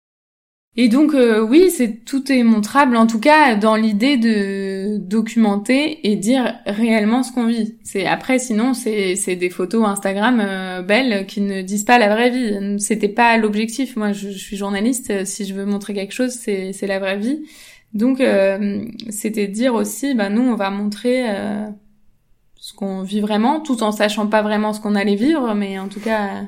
Et 0.76 0.90
donc 0.90 1.14
euh, 1.14 1.40
oui, 1.40 1.70
c'est 1.70 2.04
tout 2.04 2.32
est 2.32 2.42
montrable 2.42 2.98
en 2.98 3.06
tout 3.06 3.20
cas 3.20 3.56
dans 3.56 3.76
l'idée 3.76 4.18
de 4.18 4.98
documenter 4.98 6.00
et 6.10 6.16
dire 6.16 6.56
réellement 6.66 7.22
ce 7.22 7.32
qu'on 7.32 7.46
vit. 7.46 7.78
C'est 7.84 8.08
après 8.08 8.40
sinon 8.40 8.74
c'est 8.74 9.16
c'est 9.16 9.36
des 9.36 9.52
photos 9.52 9.86
Instagram 9.86 10.42
euh, 10.42 10.82
belles 10.82 11.28
qui 11.28 11.42
ne 11.42 11.62
disent 11.62 11.84
pas 11.84 12.00
la 12.00 12.10
vraie 12.10 12.32
vie. 12.32 12.80
C'était 12.80 13.08
pas 13.08 13.38
l'objectif. 13.38 13.96
Moi 13.96 14.14
je, 14.14 14.30
suis 14.30 14.58
journaliste, 14.58 15.26
si 15.26 15.46
je 15.46 15.54
veux 15.54 15.66
montrer 15.66 15.94
quelque 15.94 16.14
chose, 16.14 16.32
c'est 16.32 16.74
c'est 16.74 16.88
la 16.88 16.98
vraie 16.98 17.18
vie. 17.18 17.44
Donc 17.94 18.22
euh, 18.22 18.86
c'était 19.10 19.48
dire 19.48 19.76
aussi 19.76 20.16
bah 20.16 20.30
nous 20.30 20.42
on 20.42 20.56
va 20.56 20.70
montrer 20.70 21.26
ce 22.56 22.74
qu'on 22.74 23.04
vit 23.04 23.22
vraiment 23.22 23.60
tout 23.60 23.84
en 23.84 23.92
sachant 23.92 24.28
pas 24.28 24.42
vraiment 24.42 24.74
ce 24.74 24.80
qu'on 24.80 24.96
allait 24.96 25.16
vivre 25.16 25.54
mais 25.54 25.78
en 25.78 25.88
tout 25.88 26.00
cas 26.00 26.44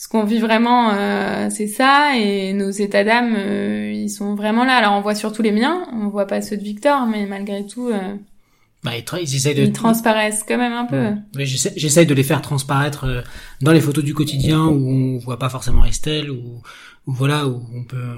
ce 0.00 0.08
qu'on 0.08 0.24
vit 0.24 0.38
vraiment, 0.38 0.94
euh, 0.94 1.48
c'est 1.50 1.66
ça, 1.66 2.16
et 2.16 2.54
nos 2.54 2.70
états 2.70 3.04
d'âme, 3.04 3.34
euh, 3.36 3.92
ils 3.92 4.08
sont 4.08 4.34
vraiment 4.34 4.64
là. 4.64 4.76
Alors 4.76 4.94
on 4.94 5.02
voit 5.02 5.14
surtout 5.14 5.42
les 5.42 5.52
miens, 5.52 5.86
on 5.92 6.08
voit 6.08 6.26
pas 6.26 6.40
ceux 6.40 6.56
de 6.56 6.62
Victor, 6.62 7.06
mais 7.06 7.26
malgré 7.26 7.66
tout, 7.66 7.88
euh, 7.88 8.14
bah, 8.82 8.92
ils, 8.96 9.24
ils, 9.24 9.54
de... 9.54 9.60
ils, 9.60 9.72
transparaissent 9.72 10.42
quand 10.48 10.56
même 10.56 10.72
un 10.72 10.86
peu. 10.86 11.10
Oui, 11.36 11.44
j'essaie 11.44 12.06
de 12.06 12.14
les 12.14 12.22
faire 12.22 12.40
transparaître 12.40 13.24
dans 13.60 13.72
les 13.72 13.80
photos 13.82 14.02
du 14.02 14.14
quotidien 14.14 14.64
où 14.64 14.88
on 14.88 15.18
voit 15.18 15.38
pas 15.38 15.50
forcément 15.50 15.84
Estelle, 15.84 16.30
ou 16.30 16.62
voilà, 17.04 17.46
où 17.46 17.60
on 17.74 17.84
peut 17.84 18.16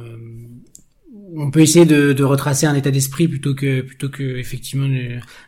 on 1.34 1.50
peut 1.50 1.60
essayer 1.60 1.86
de, 1.86 2.12
de 2.12 2.24
retracer 2.24 2.66
un 2.66 2.74
état 2.74 2.90
d'esprit 2.90 3.28
plutôt 3.28 3.54
que 3.54 3.80
plutôt 3.80 4.08
que 4.08 4.36
effectivement 4.36 4.88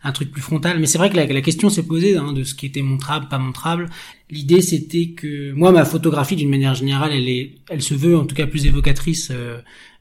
un 0.03 0.12
truc 0.12 0.31
plus 0.31 0.42
frontal. 0.42 0.79
Mais 0.79 0.87
c'est 0.87 0.99
vrai 0.99 1.11
que 1.11 1.16
la, 1.16 1.40
question 1.42 1.68
s'est 1.68 1.83
posée 1.83 2.16
hein, 2.16 2.33
de 2.33 2.44
ce 2.44 2.55
qui 2.55 2.66
était 2.66 2.83
montrable, 2.83 3.29
pas 3.29 3.38
montrable. 3.38 3.88
L'idée 4.31 4.62
c'était 4.62 5.09
que 5.09 5.53
moi 5.53 5.73
ma 5.73 5.85
photographie 5.85 6.37
d'une 6.37 6.51
manière 6.51 6.75
générale, 6.75 7.12
elle 7.12 7.29
est, 7.29 7.57
elle 7.68 7.83
se 7.83 7.94
veut 7.94 8.16
en 8.16 8.25
tout 8.25 8.35
cas 8.35 8.47
plus 8.47 8.66
évocatrice 8.66 9.29
euh, 9.31 9.59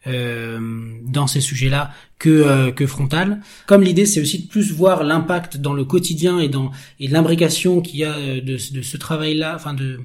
euh, 0.07 0.59
dans 1.05 1.27
ces 1.27 1.41
sujets-là 1.41 1.91
que 2.17 2.29
euh, 2.29 2.71
que 2.71 2.87
frontale. 2.87 3.41
Comme 3.67 3.83
l'idée 3.83 4.05
c'est 4.05 4.21
aussi 4.21 4.43
de 4.43 4.47
plus 4.47 4.71
voir 4.71 5.03
l'impact 5.03 5.57
dans 5.57 5.73
le 5.73 5.83
quotidien 5.83 6.39
et 6.39 6.47
dans 6.47 6.71
et 6.99 7.07
l'imbrication 7.07 7.81
qu'il 7.81 7.99
y 7.99 8.05
a 8.05 8.15
de, 8.39 8.73
de 8.73 8.81
ce 8.81 8.97
travail-là, 8.97 9.53
enfin 9.55 9.73
de 9.73 9.99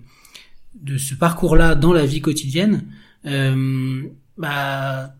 de 0.82 0.98
ce 0.98 1.14
parcours-là 1.14 1.74
dans 1.74 1.92
la 1.92 2.06
vie 2.06 2.20
quotidienne. 2.20 2.84
Euh, 3.26 4.02
bah 4.36 5.12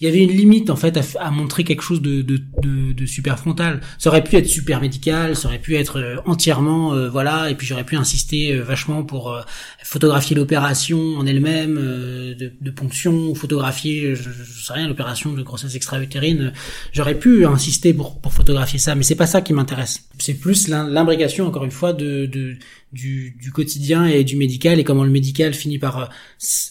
il 0.00 0.06
y 0.06 0.10
avait 0.10 0.22
une 0.22 0.36
limite 0.36 0.70
en 0.70 0.76
fait 0.76 0.98
à, 1.20 1.30
montrer 1.30 1.62
quelque 1.62 1.82
chose 1.82 2.02
de, 2.02 2.20
de, 2.22 2.40
de, 2.60 2.92
de, 2.92 3.06
super 3.06 3.38
frontal. 3.38 3.80
Ça 3.98 4.10
aurait 4.10 4.24
pu 4.24 4.36
être 4.36 4.48
super 4.48 4.80
médical, 4.80 5.36
ça 5.36 5.46
aurait 5.46 5.60
pu 5.60 5.76
être 5.76 6.00
euh, 6.00 6.16
entièrement 6.26 6.94
euh, 6.94 7.08
voilà, 7.08 7.48
et 7.48 7.54
puis 7.54 7.66
j'aurais 7.66 7.84
pu 7.84 7.96
insister 7.96 8.52
euh, 8.52 8.62
vachement 8.62 9.04
pour 9.04 9.40
photographier 9.84 10.34
l'opération 10.34 10.98
en 11.16 11.26
elle-même 11.26 11.76
de, 11.76 12.52
de, 12.60 12.70
ponction, 12.70 13.34
photographier, 13.34 14.16
je, 14.16 14.30
je 14.30 14.64
sais 14.64 14.72
rien, 14.72 14.88
l'opération 14.88 15.32
de 15.32 15.42
grossesse 15.42 15.76
extra-utérine. 15.76 16.52
J'aurais 16.92 17.18
pu 17.18 17.46
insister 17.46 17.94
pour, 17.94 18.20
pour 18.20 18.32
photographier 18.32 18.80
ça, 18.80 18.96
mais 18.96 19.04
c'est 19.04 19.14
pas 19.14 19.26
ça 19.26 19.42
qui 19.42 19.52
m'intéresse. 19.52 20.08
C'est 20.18 20.34
plus 20.34 20.68
l'imbrication 20.68 21.46
encore 21.46 21.64
une 21.64 21.70
fois 21.70 21.92
de, 21.92 22.26
de 22.26 22.56
du, 22.94 23.36
du, 23.40 23.50
quotidien 23.52 24.06
et 24.06 24.24
du 24.24 24.36
médical 24.36 24.78
et 24.80 24.84
comment 24.84 25.04
le 25.04 25.10
médical 25.10 25.52
finit 25.52 25.78
par 25.78 25.98
euh, 25.98 26.06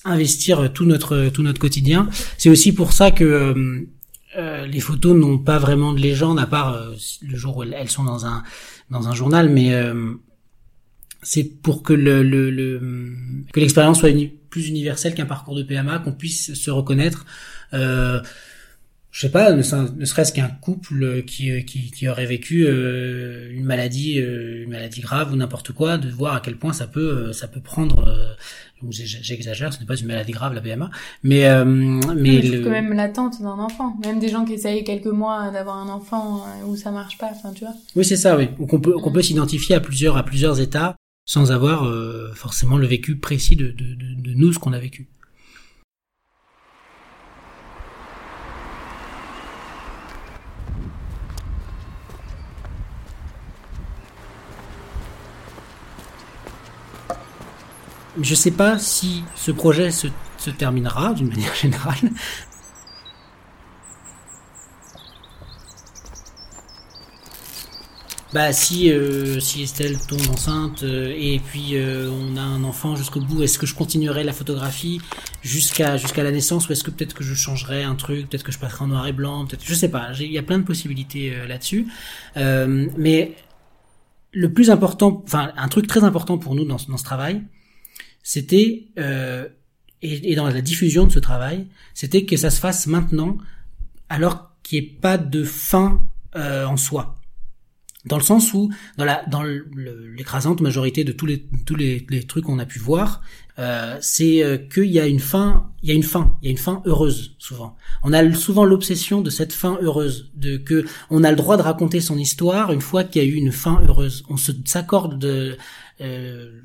investir 0.06 0.74
tout 0.74 0.86
notre 0.86 1.30
tout 1.30 1.44
notre 1.44 1.60
quotidien. 1.60 2.10
C'est 2.38 2.50
aussi 2.50 2.74
pour 2.74 2.94
ça 2.94 3.12
que 3.12 3.24
euh, 3.24 3.82
euh, 4.38 4.66
les 4.66 4.80
photos 4.80 5.16
n'ont 5.16 5.38
pas 5.38 5.60
vraiment 5.60 5.94
de 5.94 6.00
légende 6.00 6.40
à 6.40 6.48
part 6.48 6.76
le 7.22 7.38
jour 7.38 7.58
où 7.58 7.64
elles 7.64 7.90
sont 7.90 8.04
dans 8.04 8.26
un 8.26 8.44
dans 8.90 9.08
un 9.08 9.14
journal, 9.14 9.50
mais 9.50 9.72
c'est 11.22 11.44
pour 11.44 11.84
que 11.84 11.94
le, 11.94 12.24
le, 12.24 12.50
le 12.50 12.82
que 13.52 13.60
l'expérience 13.60 14.00
soit 14.00 14.12
plus 14.54 14.68
universelle 14.68 15.16
qu'un 15.16 15.26
parcours 15.26 15.56
de 15.56 15.64
PMA, 15.64 15.98
qu'on 15.98 16.12
puisse 16.12 16.54
se 16.54 16.70
reconnaître. 16.70 17.26
Euh, 17.74 18.22
je 19.14 19.20
sais 19.20 19.30
pas, 19.30 19.52
ne, 19.52 19.62
serait-ce 19.62 20.34
qu'un 20.34 20.48
couple 20.48 21.22
qui, 21.22 21.64
qui, 21.66 21.92
qui, 21.92 22.10
aurait 22.10 22.26
vécu 22.26 22.66
euh, 22.66 23.48
une 23.54 23.64
maladie, 23.64 24.20
euh, 24.20 24.64
une 24.64 24.72
maladie 24.72 25.02
grave 25.02 25.32
ou 25.32 25.36
n'importe 25.36 25.72
quoi, 25.72 26.00
de 26.00 26.10
voir 26.10 26.34
à 26.34 26.40
quel 26.40 26.58
point 26.58 26.74
ça 26.74 26.88
peut, 26.88 27.28
euh, 27.28 27.32
ça 27.32 27.48
peut 27.48 27.62
prendre. 27.62 28.12
J'exagère, 28.90 29.72
ce 29.72 29.80
n'est 29.80 29.86
pas 29.86 29.96
une 29.96 30.08
maladie 30.08 30.32
grave 30.32 30.56
la 30.56 30.62
PMA, 30.62 30.90
mais 31.22 31.44
mais 32.16 32.42
le... 32.42 32.64
quand 32.64 32.72
même 32.72 32.92
l'attente 32.92 33.40
d'un 33.40 33.60
enfant, 33.60 33.96
même 34.04 34.20
des 34.20 34.30
gens 34.30 34.44
qui 34.44 34.54
essayent 34.54 34.84
quelques 34.84 35.06
mois 35.06 35.52
d'avoir 35.52 35.78
un 35.78 35.90
enfant 35.90 36.44
où 36.68 36.76
ça 36.76 36.92
marche 36.92 37.18
pas, 37.18 37.30
enfin 37.32 37.54
tu 37.54 37.64
vois. 37.64 37.76
Oui 37.96 38.04
c'est 38.04 38.18
ça, 38.18 38.36
oui. 38.36 38.50
qu'on 38.68 38.82
peut 38.82 38.94
qu'on 38.94 39.12
peut 39.12 39.22
s'identifier 39.22 39.76
à 39.76 39.80
plusieurs 39.80 40.18
à 40.18 40.24
plusieurs 40.24 40.60
états 40.60 40.98
sans 41.26 41.54
avoir 41.54 41.90
forcément 42.36 42.76
le 42.76 42.88
vécu 42.88 43.16
précis 43.16 43.56
de, 43.56 43.68
de, 43.68 43.96
de, 43.96 44.22
de 44.22 44.34
nous 44.34 44.52
ce 44.52 44.60
qu'on 44.60 44.74
a 44.74 44.80
vécu. 44.80 45.08
Je 58.22 58.36
sais 58.36 58.52
pas 58.52 58.78
si 58.78 59.24
ce 59.36 59.52
projet 59.52 59.90
se, 59.90 60.08
terminera 60.58 61.14
d'une 61.14 61.30
manière 61.30 61.56
générale. 61.56 62.12
bah 68.34 68.52
si 68.52 68.92
euh, 68.92 69.40
si 69.40 69.62
Estelle 69.62 69.96
tombe 70.08 70.28
enceinte 70.32 70.82
euh, 70.82 71.14
et 71.16 71.40
puis 71.40 71.76
euh, 71.76 72.10
on 72.10 72.36
a 72.36 72.42
un 72.42 72.64
enfant 72.64 72.96
jusqu'au 72.96 73.20
bout, 73.20 73.44
est-ce 73.44 73.60
que 73.60 73.68
je 73.68 73.76
continuerai 73.76 74.24
la 74.24 74.34
photographie 74.34 75.00
jusqu'à 75.44 75.98
la 75.98 76.32
naissance 76.32 76.68
ou 76.68 76.72
est-ce 76.72 76.84
que 76.84 76.90
peut-être 76.90 77.14
que 77.14 77.24
je 77.24 77.36
changerai 77.36 77.84
un 77.84 77.94
truc, 77.94 78.30
peut-être 78.30 78.44
que 78.44 78.52
je 78.52 78.58
passerai 78.58 78.86
en 78.86 78.88
noir 78.88 79.06
et 79.08 79.14
blanc, 79.14 79.46
peut-être 79.46 79.64
je 79.64 79.74
sais 79.76 79.90
pas. 79.90 80.12
Il 80.20 80.32
y 80.32 80.38
a 80.40 80.44
plein 80.44 80.58
de 80.60 80.64
possibilités 80.64 81.32
là-dessus, 81.48 81.88
mais 82.36 83.36
le 84.32 84.54
plus 84.54 84.72
important, 84.72 85.24
enfin 85.26 85.52
un 85.56 85.68
truc 85.68 85.88
très 85.88 86.04
important 86.04 86.38
pour 86.40 86.56
nous 86.56 86.66
dans 86.66 86.78
ce 86.78 87.04
travail, 87.04 87.44
c'était 88.24 88.88
et, 88.96 90.32
et 90.32 90.36
dans 90.36 90.48
la 90.48 90.62
diffusion 90.62 91.06
de 91.06 91.12
ce 91.12 91.20
travail, 91.20 91.68
c'était 91.94 92.26
que 92.26 92.38
ça 92.38 92.50
se 92.50 92.60
fasse 92.60 92.88
maintenant, 92.88 93.38
alors 94.10 94.52
qu'il 94.64 94.82
n'y 94.82 94.88
ait 94.88 94.92
pas 94.92 95.18
de 95.18 95.44
fin 95.44 96.02
en 96.36 96.78
soi. 96.78 97.20
Dans 98.06 98.18
le 98.18 98.24
sens 98.24 98.54
où 98.54 98.70
dans 98.98 99.06
la 99.06 99.24
dans 99.28 99.44
l'écrasante 99.44 100.60
majorité 100.60 101.04
de 101.04 101.14
tous 101.14 101.26
les 101.26 101.46
tous 101.66 101.76
les, 101.76 102.06
les 102.10 102.24
trucs 102.24 102.46
qu'on 102.46 102.60
a 102.60 102.66
pu 102.66 102.80
voir 102.80 103.22
euh, 103.60 103.98
c'est 104.02 104.44
euh, 104.44 104.58
qu'il 104.58 104.86
y 104.86 105.00
a 105.00 105.06
une 105.06 105.20
fin 105.20 105.70
il 105.84 105.90
y 105.90 105.92
a 105.92 105.96
une 105.96 106.04
fin 106.04 106.36
il 106.42 106.46
y 106.46 106.48
a 106.50 106.52
une 106.52 106.58
fin 106.58 106.82
heureuse 106.86 107.36
souvent 107.38 107.76
on 108.04 108.12
a 108.12 108.34
souvent 108.34 108.66
l'obsession 108.66 109.22
de 109.22 109.30
cette 109.30 109.54
fin 109.54 109.78
heureuse 109.82 110.32
de 110.36 110.58
que 110.58 110.86
on 111.10 111.24
a 111.24 111.30
le 111.30 111.38
droit 111.38 111.58
de 111.58 111.62
raconter 111.62 112.02
son 112.02 112.18
histoire 112.18 112.72
une 112.72 112.82
fois 112.82 113.04
qu'il 113.04 113.22
y 113.22 113.26
a 113.26 113.28
eu 113.28 113.36
une 113.36 113.52
fin 113.52 113.80
heureuse 113.88 114.24
on 114.30 114.38
s'accorde 114.38 115.20
de 115.20 115.58
euh, 116.02 116.60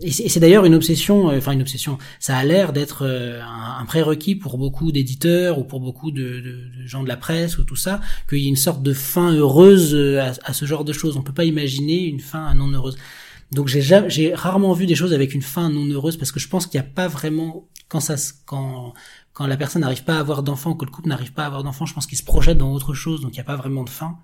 et 0.00 0.10
c'est 0.10 0.40
d'ailleurs 0.40 0.64
une 0.64 0.74
obsession, 0.74 1.30
euh, 1.30 1.38
enfin 1.38 1.52
une 1.52 1.60
obsession. 1.60 1.98
Ça 2.20 2.36
a 2.36 2.44
l'air 2.44 2.72
d'être 2.72 3.04
euh, 3.04 3.40
un, 3.42 3.84
prérequis 3.84 4.36
pour 4.36 4.58
beaucoup 4.58 4.92
d'éditeurs 4.92 5.58
ou 5.58 5.64
pour 5.64 5.80
beaucoup 5.80 6.10
de, 6.12 6.40
de, 6.40 6.86
gens 6.86 7.02
de 7.02 7.08
la 7.08 7.16
presse 7.16 7.58
ou 7.58 7.64
tout 7.64 7.76
ça, 7.76 8.00
qu'il 8.28 8.38
y 8.38 8.46
ait 8.46 8.48
une 8.48 8.56
sorte 8.56 8.82
de 8.82 8.92
fin 8.92 9.32
heureuse 9.32 9.94
à, 10.18 10.32
à, 10.44 10.52
ce 10.52 10.64
genre 10.66 10.84
de 10.84 10.92
choses. 10.92 11.16
On 11.16 11.22
peut 11.22 11.32
pas 11.32 11.44
imaginer 11.44 12.04
une 12.04 12.20
fin 12.20 12.54
non 12.54 12.68
heureuse. 12.68 12.96
Donc 13.52 13.68
j'ai 13.68 14.34
rarement 14.34 14.72
vu 14.72 14.86
des 14.86 14.94
choses 14.94 15.12
avec 15.12 15.34
une 15.34 15.42
fin 15.42 15.70
non 15.70 15.86
heureuse 15.86 16.16
parce 16.16 16.32
que 16.32 16.40
je 16.40 16.48
pense 16.48 16.66
qu'il 16.66 16.80
n'y 16.80 16.86
a 16.86 16.90
pas 16.90 17.08
vraiment 17.08 17.68
quand 17.88 18.00
ça 18.00 18.14
quand 18.46 18.94
quand 19.34 19.48
la 19.48 19.56
personne 19.56 19.82
n'arrive 19.82 20.04
pas 20.04 20.16
à 20.16 20.20
avoir 20.20 20.44
d'enfant, 20.44 20.74
que 20.74 20.84
le 20.84 20.92
couple 20.92 21.08
n'arrive 21.08 21.32
pas 21.32 21.42
à 21.42 21.46
avoir 21.46 21.64
d'enfant, 21.64 21.86
je 21.86 21.94
pense 21.94 22.06
qu'il 22.06 22.16
se 22.16 22.22
projette 22.22 22.56
dans 22.56 22.72
autre 22.72 22.94
chose, 22.94 23.20
donc 23.20 23.32
il 23.32 23.34
n'y 23.34 23.40
a 23.40 23.44
pas 23.44 23.56
vraiment 23.56 23.82
de 23.82 23.90
fin. 23.90 24.18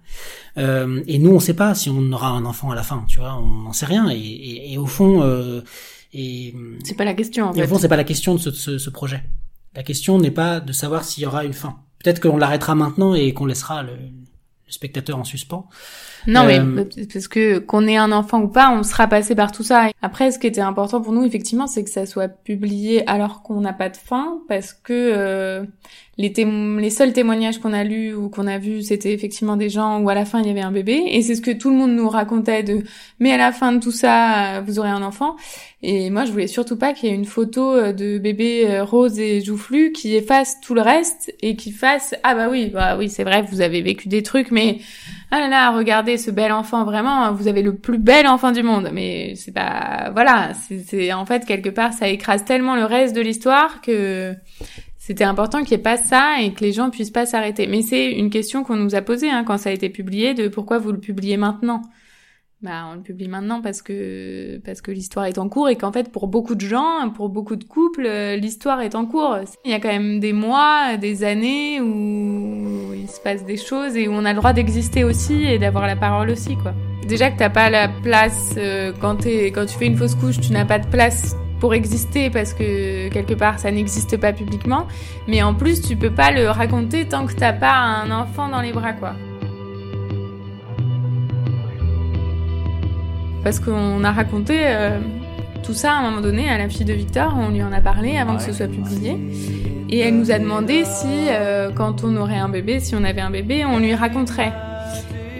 Euh, 0.57 1.03
et 1.09 1.19
nous, 1.19 1.31
on 1.31 1.35
ne 1.35 1.41
sait 1.41 1.55
pas 1.55 1.75
si 1.75 1.91
on 1.91 2.13
aura 2.13 2.29
un 2.29 2.45
enfant 2.45 2.71
à 2.71 2.77
la 2.77 2.85
fin, 2.85 3.05
tu 3.09 3.19
vois, 3.19 3.35
on 3.35 3.63
n'en 3.63 3.73
sait 3.73 3.87
rien. 3.87 4.09
Et, 4.09 4.21
et, 4.21 4.73
et 4.73 4.79
au 4.79 4.87
fond, 4.87 5.23
euh, 5.23 5.63
et 6.13 6.55
c'est 6.85 6.95
pas 6.95 7.05
la 7.05 7.15
question. 7.15 7.51
En 7.51 7.55
et 7.55 7.63
au 7.65 7.67
fond, 7.67 7.79
c'est 7.79 7.89
pas 7.89 7.97
la 7.97 8.05
question 8.05 8.37
de 8.37 8.41
ce, 8.41 8.53
ce, 8.53 8.79
ce 8.79 8.91
projet. 8.91 9.25
La 9.75 9.83
question 9.83 10.17
n'est 10.19 10.31
pas 10.31 10.61
de 10.61 10.73
savoir 10.73 11.03
s'il 11.03 11.25
y 11.25 11.27
aura 11.27 11.45
une 11.45 11.55
fin. 11.55 11.81
Peut-être 12.03 12.21
qu'on 12.21 12.37
l'arrêtera 12.37 12.77
maintenant 12.77 13.15
et 13.15 13.35
qu'on 13.35 13.47
laissera 13.47 13.83
le, 13.83 13.97
le 13.97 14.73
spectateur 14.73 15.19
en 15.19 15.25
suspens. 15.25 15.69
Non, 16.27 16.45
mais 16.45 16.59
euh, 16.61 16.85
parce 17.13 17.29
que 17.29 17.59
qu'on 17.59 17.87
ait 17.87 17.97
un 17.97 18.13
enfant 18.13 18.43
ou 18.43 18.49
pas, 18.49 18.71
on 18.73 18.83
sera 18.83 19.07
passé 19.07 19.35
par 19.35 19.53
tout 19.53 19.63
ça. 19.63 19.89
Après, 20.03 20.31
ce 20.31 20.39
qui 20.39 20.47
était 20.47 20.61
important 20.61 21.01
pour 21.01 21.13
nous, 21.13 21.25
effectivement, 21.25 21.67
c'est 21.67 21.85
que 21.85 21.91
ça 21.91 22.07
soit 22.07 22.29
publié 22.29 23.09
alors 23.09 23.43
qu'on 23.43 23.61
n'a 23.61 23.73
pas 23.73 23.89
de 23.89 23.97
fin, 23.97 24.41
parce 24.49 24.73
que 24.73 24.93
euh, 24.93 25.65
les, 26.19 26.33
les 26.35 26.91
seuls 26.91 27.13
témoignages 27.13 27.59
qu'on 27.59 27.73
a 27.73 27.85
lus 27.85 28.15
ou 28.15 28.29
qu'on 28.29 28.47
a 28.47 28.59
vus, 28.59 28.83
c'était 28.83 29.13
effectivement 29.13 29.57
des 29.57 29.71
gens 29.71 30.01
où 30.01 30.09
à 30.11 30.15
la 30.15 30.25
fin 30.25 30.41
il 30.41 30.47
y 30.47 30.51
avait 30.51 30.61
un 30.61 30.73
bébé, 30.73 31.03
et 31.07 31.23
c'est 31.23 31.35
ce 31.35 31.43
que 31.43 31.51
tout 31.51 31.71
le 31.71 31.77
monde 31.77 31.93
nous 31.93 32.09
racontait 32.09 32.63
de. 32.63 32.83
Mais 33.19 33.33
à 33.33 33.37
la 33.37 33.53
fin 33.53 33.73
de 33.73 33.81
tout 33.81 33.93
ça, 33.93 34.61
vous 34.63 34.79
aurez 34.79 34.91
un 34.91 35.03
enfant. 35.03 35.37
Et 35.83 36.11
moi, 36.11 36.27
je 36.27 36.33
voulais 36.33 36.47
surtout 36.47 36.77
pas 36.77 36.93
qu'il 36.93 37.09
y 37.09 37.13
ait 37.13 37.15
une 37.15 37.25
photo 37.25 37.73
euh, 37.75 37.93
de 37.95 38.19
bébé 38.19 38.81
rose 38.83 39.19
et 39.19 39.41
joufflu 39.41 39.93
qui 39.93 40.15
efface 40.15 40.61
tout 40.61 40.75
le 40.75 40.83
reste 40.83 41.35
et 41.41 41.57
qui 41.57 41.73
fasse 41.73 42.15
ah 42.23 42.35
bah 42.35 42.49
oui, 42.51 42.71
bah 42.73 42.97
oui, 42.99 43.09
c'est 43.09 43.25
vrai, 43.25 43.43
vous 43.43 43.63
avez 43.63 43.81
vécu 43.81 44.09
des 44.09 44.23
trucs, 44.23 44.51
mais 44.51 44.81
ah 45.33 45.39
là 45.39 45.49
là, 45.49 45.71
regardez 45.71 46.19
ce 46.19 46.31
bel 46.31 46.51
enfant, 46.51 46.85
vraiment, 46.85 47.33
vous 47.33 47.47
avez 47.47 47.63
le 47.63 47.77
plus 47.77 47.99
bel 47.99 48.27
enfant 48.27 48.51
du 48.51 48.63
monde. 48.65 48.91
Mais 48.93 49.35
c'est 49.37 49.53
pas, 49.53 50.11
voilà, 50.13 50.53
c'est 50.55 51.13
en 51.13 51.25
fait 51.25 51.47
quelque 51.47 51.71
part, 51.71 51.93
ça 51.93 52.09
écrase 52.09 52.45
tellement 52.45 52.75
le 52.75 52.85
reste 52.85 53.15
de 53.15 53.21
l'histoire 53.21 53.81
que 53.81 54.35
c'était 54.99 55.25
important 55.25 55.61
qu'il 55.61 55.77
n'y 55.77 55.81
ait 55.81 55.85
pas 55.85 55.97
ça 55.97 56.41
et 56.41 56.53
que 56.53 56.65
les 56.65 56.73
gens 56.73 56.91
puissent 56.91 57.11
pas 57.11 57.27
s'arrêter. 57.27 57.69
Mais 57.69 57.83
c'est 57.83 58.11
une 58.11 58.31
question 58.31 58.65
qu'on 58.65 58.77
nous 58.77 58.95
a 58.97 59.03
posée 59.03 59.31
hein, 59.31 59.45
quand 59.45 59.57
ça 59.57 59.71
a 59.71 59.73
été 59.73 59.89
publié, 59.89 60.35
de 60.35 60.49
pourquoi 60.49 60.79
vous 60.79 60.91
le 60.91 60.99
publiez 60.99 61.37
maintenant 61.37 61.83
bah, 62.63 62.89
on 62.91 62.97
le 62.97 63.01
publie 63.01 63.27
maintenant 63.27 63.63
parce 63.63 63.81
que 63.81 64.59
parce 64.59 64.83
que 64.83 64.91
l'histoire 64.91 65.25
est 65.25 65.39
en 65.39 65.49
cours 65.49 65.71
et 65.71 65.77
qu'en 65.77 65.93
fait 65.93 66.13
pour 66.13 66.29
beaucoup 66.29 66.55
de 66.55 66.61
gens, 66.61 67.09
pour 67.09 67.31
beaucoup 67.31 67.57
de 67.57 67.65
couples, 67.65 68.05
euh, 68.05 68.37
l'histoire 68.37 68.83
est 68.83 68.95
en 68.95 69.07
cours. 69.07 69.39
Il 69.65 69.71
y 69.71 69.75
a 69.75 69.81
quand 69.81 69.89
même 69.89 70.21
des 70.21 70.35
mois, 70.35 70.99
des 70.99 71.25
années 71.25 71.81
où 71.81 72.93
il 72.95 73.09
se 73.09 73.19
passe 73.19 73.47
des 73.47 73.57
choses 73.57 73.97
et 73.97 74.09
où 74.09 74.13
on 74.13 74.27
a 74.27 74.33
le 74.33 74.37
droit 74.37 74.53
d'exister 74.53 75.05
aussi 75.05 75.45
et 75.45 75.59
d'avoir 75.59 75.87
la 75.87 75.97
parole 75.97 76.29
aussi 76.29 76.57
quoi. 76.57 76.75
Déjà 77.09 77.31
que 77.31 77.39
t'as 77.39 77.49
pas 77.49 77.71
la 77.71 77.89
place 77.89 78.55
euh, 78.59 78.93
quand 79.01 79.25
quand 79.25 79.65
tu 79.65 79.79
fais 79.79 79.87
une 79.87 79.97
fausse 79.97 80.15
couche, 80.15 80.39
tu 80.39 80.53
n'as 80.53 80.67
pas 80.67 80.79
de 80.79 80.87
place 80.87 81.35
pour 81.61 81.73
exister 81.73 82.29
parce 82.29 82.53
que 82.53 83.09
quelque 83.09 83.35
part 83.35 83.59
ça 83.59 83.71
n'existe 83.71 84.19
pas 84.19 84.35
publiquement, 84.35 84.87
mais 85.27 85.43
en 85.43 85.55
plus 85.55 85.81
tu 85.81 85.97
peux 85.97 86.13
pas 86.13 86.31
le 86.31 86.51
raconter 86.51 87.09
tant 87.09 87.27
que 87.27 87.33
t'as 87.33 87.55
pas 87.55 87.73
un 87.73 88.11
enfant 88.11 88.51
dans 88.51 88.61
les 88.61 88.73
bras 88.73 88.93
quoi. 88.93 89.15
Parce 93.43 93.59
qu'on 93.59 94.05
a 94.05 94.13
raconté 94.13 94.59
euh, 94.65 94.99
tout 95.63 95.73
ça 95.73 95.93
à 95.93 95.95
un 95.97 96.03
moment 96.03 96.21
donné 96.21 96.49
à 96.49 96.59
la 96.59 96.69
fille 96.69 96.85
de 96.85 96.93
Victor, 96.93 97.35
on 97.39 97.51
lui 97.51 97.63
en 97.63 97.73
a 97.73 97.81
parlé 97.81 98.17
avant 98.17 98.37
que 98.37 98.43
ce 98.43 98.53
soit 98.53 98.69
publié. 98.69 99.17
Et 99.89 99.99
elle 100.01 100.19
nous 100.19 100.31
a 100.31 100.39
demandé 100.39 100.85
si, 100.85 101.07
euh, 101.31 101.71
quand 101.75 102.05
on 102.05 102.17
aurait 102.17 102.39
un 102.39 102.49
bébé, 102.49 102.81
si 102.81 102.95
on 102.95 103.03
avait 103.03 103.21
un 103.21 103.31
bébé, 103.31 103.65
on 103.65 103.79
lui 103.79 103.95
raconterait. 103.95 104.53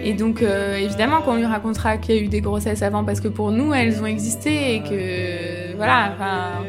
Et 0.03 0.13
donc, 0.13 0.41
euh, 0.41 0.77
évidemment 0.77 1.21
qu'on 1.21 1.35
lui 1.35 1.45
racontera 1.45 1.97
qu'il 1.97 2.15
y 2.15 2.17
a 2.17 2.21
eu 2.21 2.27
des 2.27 2.41
grossesses 2.41 2.81
avant, 2.81 3.03
parce 3.03 3.21
que 3.21 3.27
pour 3.27 3.51
nous, 3.51 3.73
elles 3.73 4.01
ont 4.01 4.07
existé 4.07 4.75
et 4.75 4.79
que, 4.81 5.75
voilà, 5.77 6.11
enfin 6.15 6.65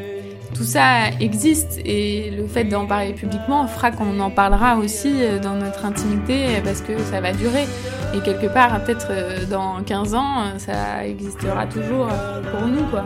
tout 0.55 0.65
ça 0.65 1.09
existe 1.21 1.81
et 1.85 2.31
le 2.31 2.47
fait 2.47 2.65
d'en 2.65 2.87
parler 2.87 3.13
publiquement 3.13 3.67
fera 3.67 3.91
qu'on 3.91 4.21
en 4.21 4.31
parlera 4.31 4.77
aussi 4.77 5.13
euh, 5.23 5.39
dans 5.39 5.55
notre 5.55 5.85
intimité 5.85 6.61
parce 6.65 6.81
que 6.81 6.99
ça 6.99 7.21
va 7.21 7.33
durer. 7.33 7.65
Et 8.15 8.21
quelque 8.21 8.47
part, 8.47 8.83
peut-être 8.85 9.09
euh, 9.11 9.47
dans 9.47 9.83
15 9.83 10.15
ans, 10.15 10.59
ça 10.59 11.07
existera 11.07 11.67
toujours 11.67 12.09
euh, 12.11 12.43
pour 12.51 12.67
nous, 12.67 12.85
quoi. 12.91 13.05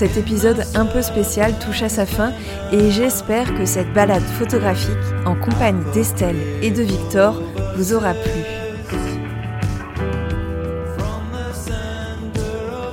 Cet 0.00 0.16
épisode 0.16 0.64
un 0.74 0.86
peu 0.86 1.02
spécial 1.02 1.52
touche 1.58 1.82
à 1.82 1.90
sa 1.90 2.06
fin 2.06 2.32
et 2.72 2.90
j'espère 2.90 3.54
que 3.54 3.66
cette 3.66 3.92
balade 3.92 4.22
photographique 4.22 4.96
en 5.26 5.34
compagnie 5.34 5.84
d'Estelle 5.92 6.38
et 6.62 6.70
de 6.70 6.80
Victor 6.80 7.38
vous 7.76 7.92
aura 7.92 8.14
plu. 8.14 8.40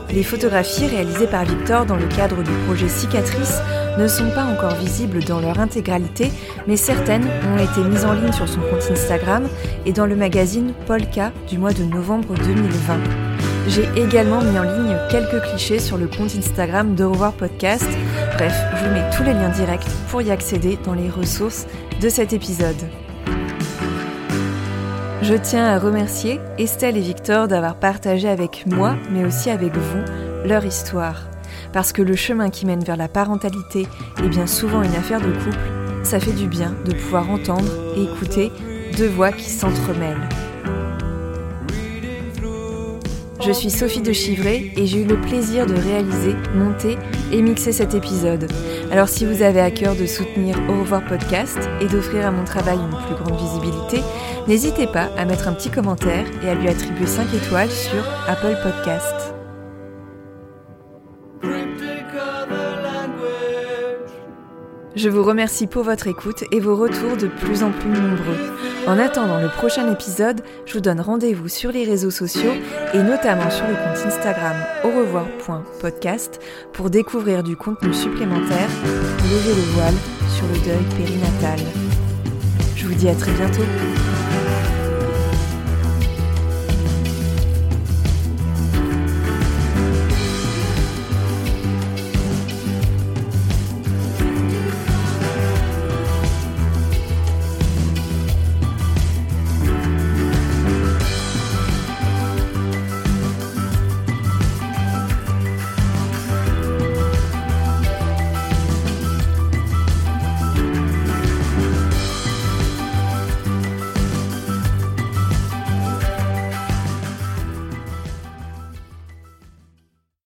Les 0.09 0.21
photographies 0.21 0.87
réalisées 0.87 1.27
par 1.27 1.45
Victor 1.45 1.85
dans 1.85 1.95
le 1.95 2.07
cadre 2.07 2.43
du 2.43 2.51
projet 2.65 2.89
Cicatrice 2.89 3.61
ne 3.97 4.07
sont 4.09 4.29
pas 4.31 4.43
encore 4.43 4.75
visibles 4.75 5.23
dans 5.23 5.39
leur 5.39 5.61
intégralité, 5.61 6.29
mais 6.67 6.75
certaines 6.75 7.23
ont 7.23 7.57
été 7.57 7.89
mises 7.89 8.03
en 8.03 8.11
ligne 8.11 8.33
sur 8.33 8.49
son 8.49 8.59
compte 8.59 8.91
Instagram 8.91 9.47
et 9.85 9.93
dans 9.93 10.07
le 10.07 10.17
magazine 10.17 10.73
Polka 10.85 11.31
du 11.47 11.57
mois 11.57 11.71
de 11.71 11.85
novembre 11.85 12.35
2020. 12.35 13.26
J'ai 13.67 13.87
également 13.97 14.41
mis 14.41 14.57
en 14.57 14.63
ligne 14.63 14.95
quelques 15.11 15.41
clichés 15.41 15.79
sur 15.79 15.97
le 15.97 16.07
compte 16.07 16.33
Instagram 16.37 16.95
de 16.95 17.03
Revoir 17.03 17.33
Podcast. 17.33 17.87
Bref, 18.35 18.53
je 18.75 18.85
vous 18.85 18.93
mets 18.93 19.09
tous 19.15 19.23
les 19.23 19.33
liens 19.33 19.49
directs 19.49 19.85
pour 20.09 20.21
y 20.21 20.31
accéder 20.31 20.79
dans 20.85 20.93
les 20.93 21.09
ressources 21.09 21.67
de 22.01 22.07
cet 22.07 22.31
épisode. 22.31 22.77
Je 25.21 25.33
tiens 25.33 25.65
à 25.65 25.79
remercier 25.79 26.39
Estelle 26.57 26.95
et 26.95 27.01
Victor 27.01 27.49
d'avoir 27.49 27.75
partagé 27.75 28.29
avec 28.29 28.65
moi, 28.67 28.95
mais 29.11 29.25
aussi 29.25 29.49
avec 29.49 29.75
vous, 29.75 30.01
leur 30.45 30.63
histoire. 30.63 31.27
Parce 31.73 31.91
que 31.91 32.01
le 32.01 32.15
chemin 32.15 32.49
qui 32.49 32.65
mène 32.65 32.83
vers 32.85 32.97
la 32.97 33.09
parentalité 33.09 33.85
est 34.23 34.29
bien 34.29 34.47
souvent 34.47 34.81
une 34.81 34.95
affaire 34.95 35.19
de 35.19 35.31
couple, 35.31 36.03
ça 36.03 36.21
fait 36.21 36.31
du 36.31 36.47
bien 36.47 36.73
de 36.85 36.93
pouvoir 36.93 37.29
entendre 37.29 37.69
et 37.97 38.03
écouter 38.03 38.49
deux 38.95 39.09
voix 39.09 39.33
qui 39.33 39.49
s'entremêlent. 39.49 40.29
Je 43.47 43.53
suis 43.53 43.69
Sophie 43.69 44.01
de 44.01 44.11
Chivray 44.11 44.73
et 44.75 44.85
j'ai 44.85 45.03
eu 45.03 45.05
le 45.05 45.21
plaisir 45.21 45.65
de 45.65 45.73
réaliser, 45.73 46.35
monter 46.53 46.97
et 47.31 47.41
mixer 47.41 47.71
cet 47.71 47.93
épisode. 47.93 48.51
Alors 48.91 49.07
si 49.07 49.25
vous 49.25 49.41
avez 49.41 49.61
à 49.61 49.71
cœur 49.71 49.95
de 49.95 50.05
soutenir 50.05 50.57
Au 50.67 50.81
revoir 50.81 51.01
podcast 51.05 51.57
et 51.79 51.85
d'offrir 51.85 52.25
à 52.25 52.31
mon 52.31 52.43
travail 52.43 52.77
une 52.77 52.89
plus 52.89 53.15
grande 53.15 53.39
visibilité, 53.39 54.01
n'hésitez 54.49 54.85
pas 54.85 55.09
à 55.17 55.23
mettre 55.23 55.47
un 55.47 55.53
petit 55.53 55.69
commentaire 55.69 56.25
et 56.43 56.49
à 56.49 56.55
lui 56.55 56.67
attribuer 56.67 57.07
5 57.07 57.33
étoiles 57.33 57.71
sur 57.71 58.03
Apple 58.27 58.57
Podcast. 58.61 59.33
Je 64.93 65.07
vous 65.07 65.23
remercie 65.23 65.67
pour 65.67 65.83
votre 65.83 66.07
écoute 66.07 66.43
et 66.51 66.59
vos 66.59 66.75
retours 66.75 67.15
de 67.15 67.27
plus 67.27 67.63
en 67.63 67.71
plus 67.71 67.91
nombreux. 67.91 68.76
En 68.87 68.99
attendant 68.99 69.41
le 69.41 69.49
prochain 69.49 69.91
épisode, 69.91 70.41
je 70.65 70.73
vous 70.73 70.79
donne 70.79 71.01
rendez-vous 71.01 71.49
sur 71.49 71.73
les 71.73 71.83
réseaux 71.83 72.09
sociaux 72.09 72.53
et 72.93 73.03
notamment 73.03 73.49
sur 73.49 73.67
le 73.67 73.73
compte 73.73 74.05
Instagram 74.05 74.55
au 74.85 74.87
revoir.podcast 74.97 76.39
pour 76.71 76.89
découvrir 76.89 77.43
du 77.43 77.57
contenu 77.57 77.93
supplémentaire, 77.93 78.69
lever 78.85 79.55
le 79.55 79.73
voile 79.73 79.95
sur 80.29 80.45
le 80.47 80.59
deuil 80.65 80.85
périnatal. 80.97 81.59
Je 82.77 82.87
vous 82.87 82.93
dis 82.93 83.09
à 83.09 83.15
très 83.15 83.33
bientôt. 83.33 83.63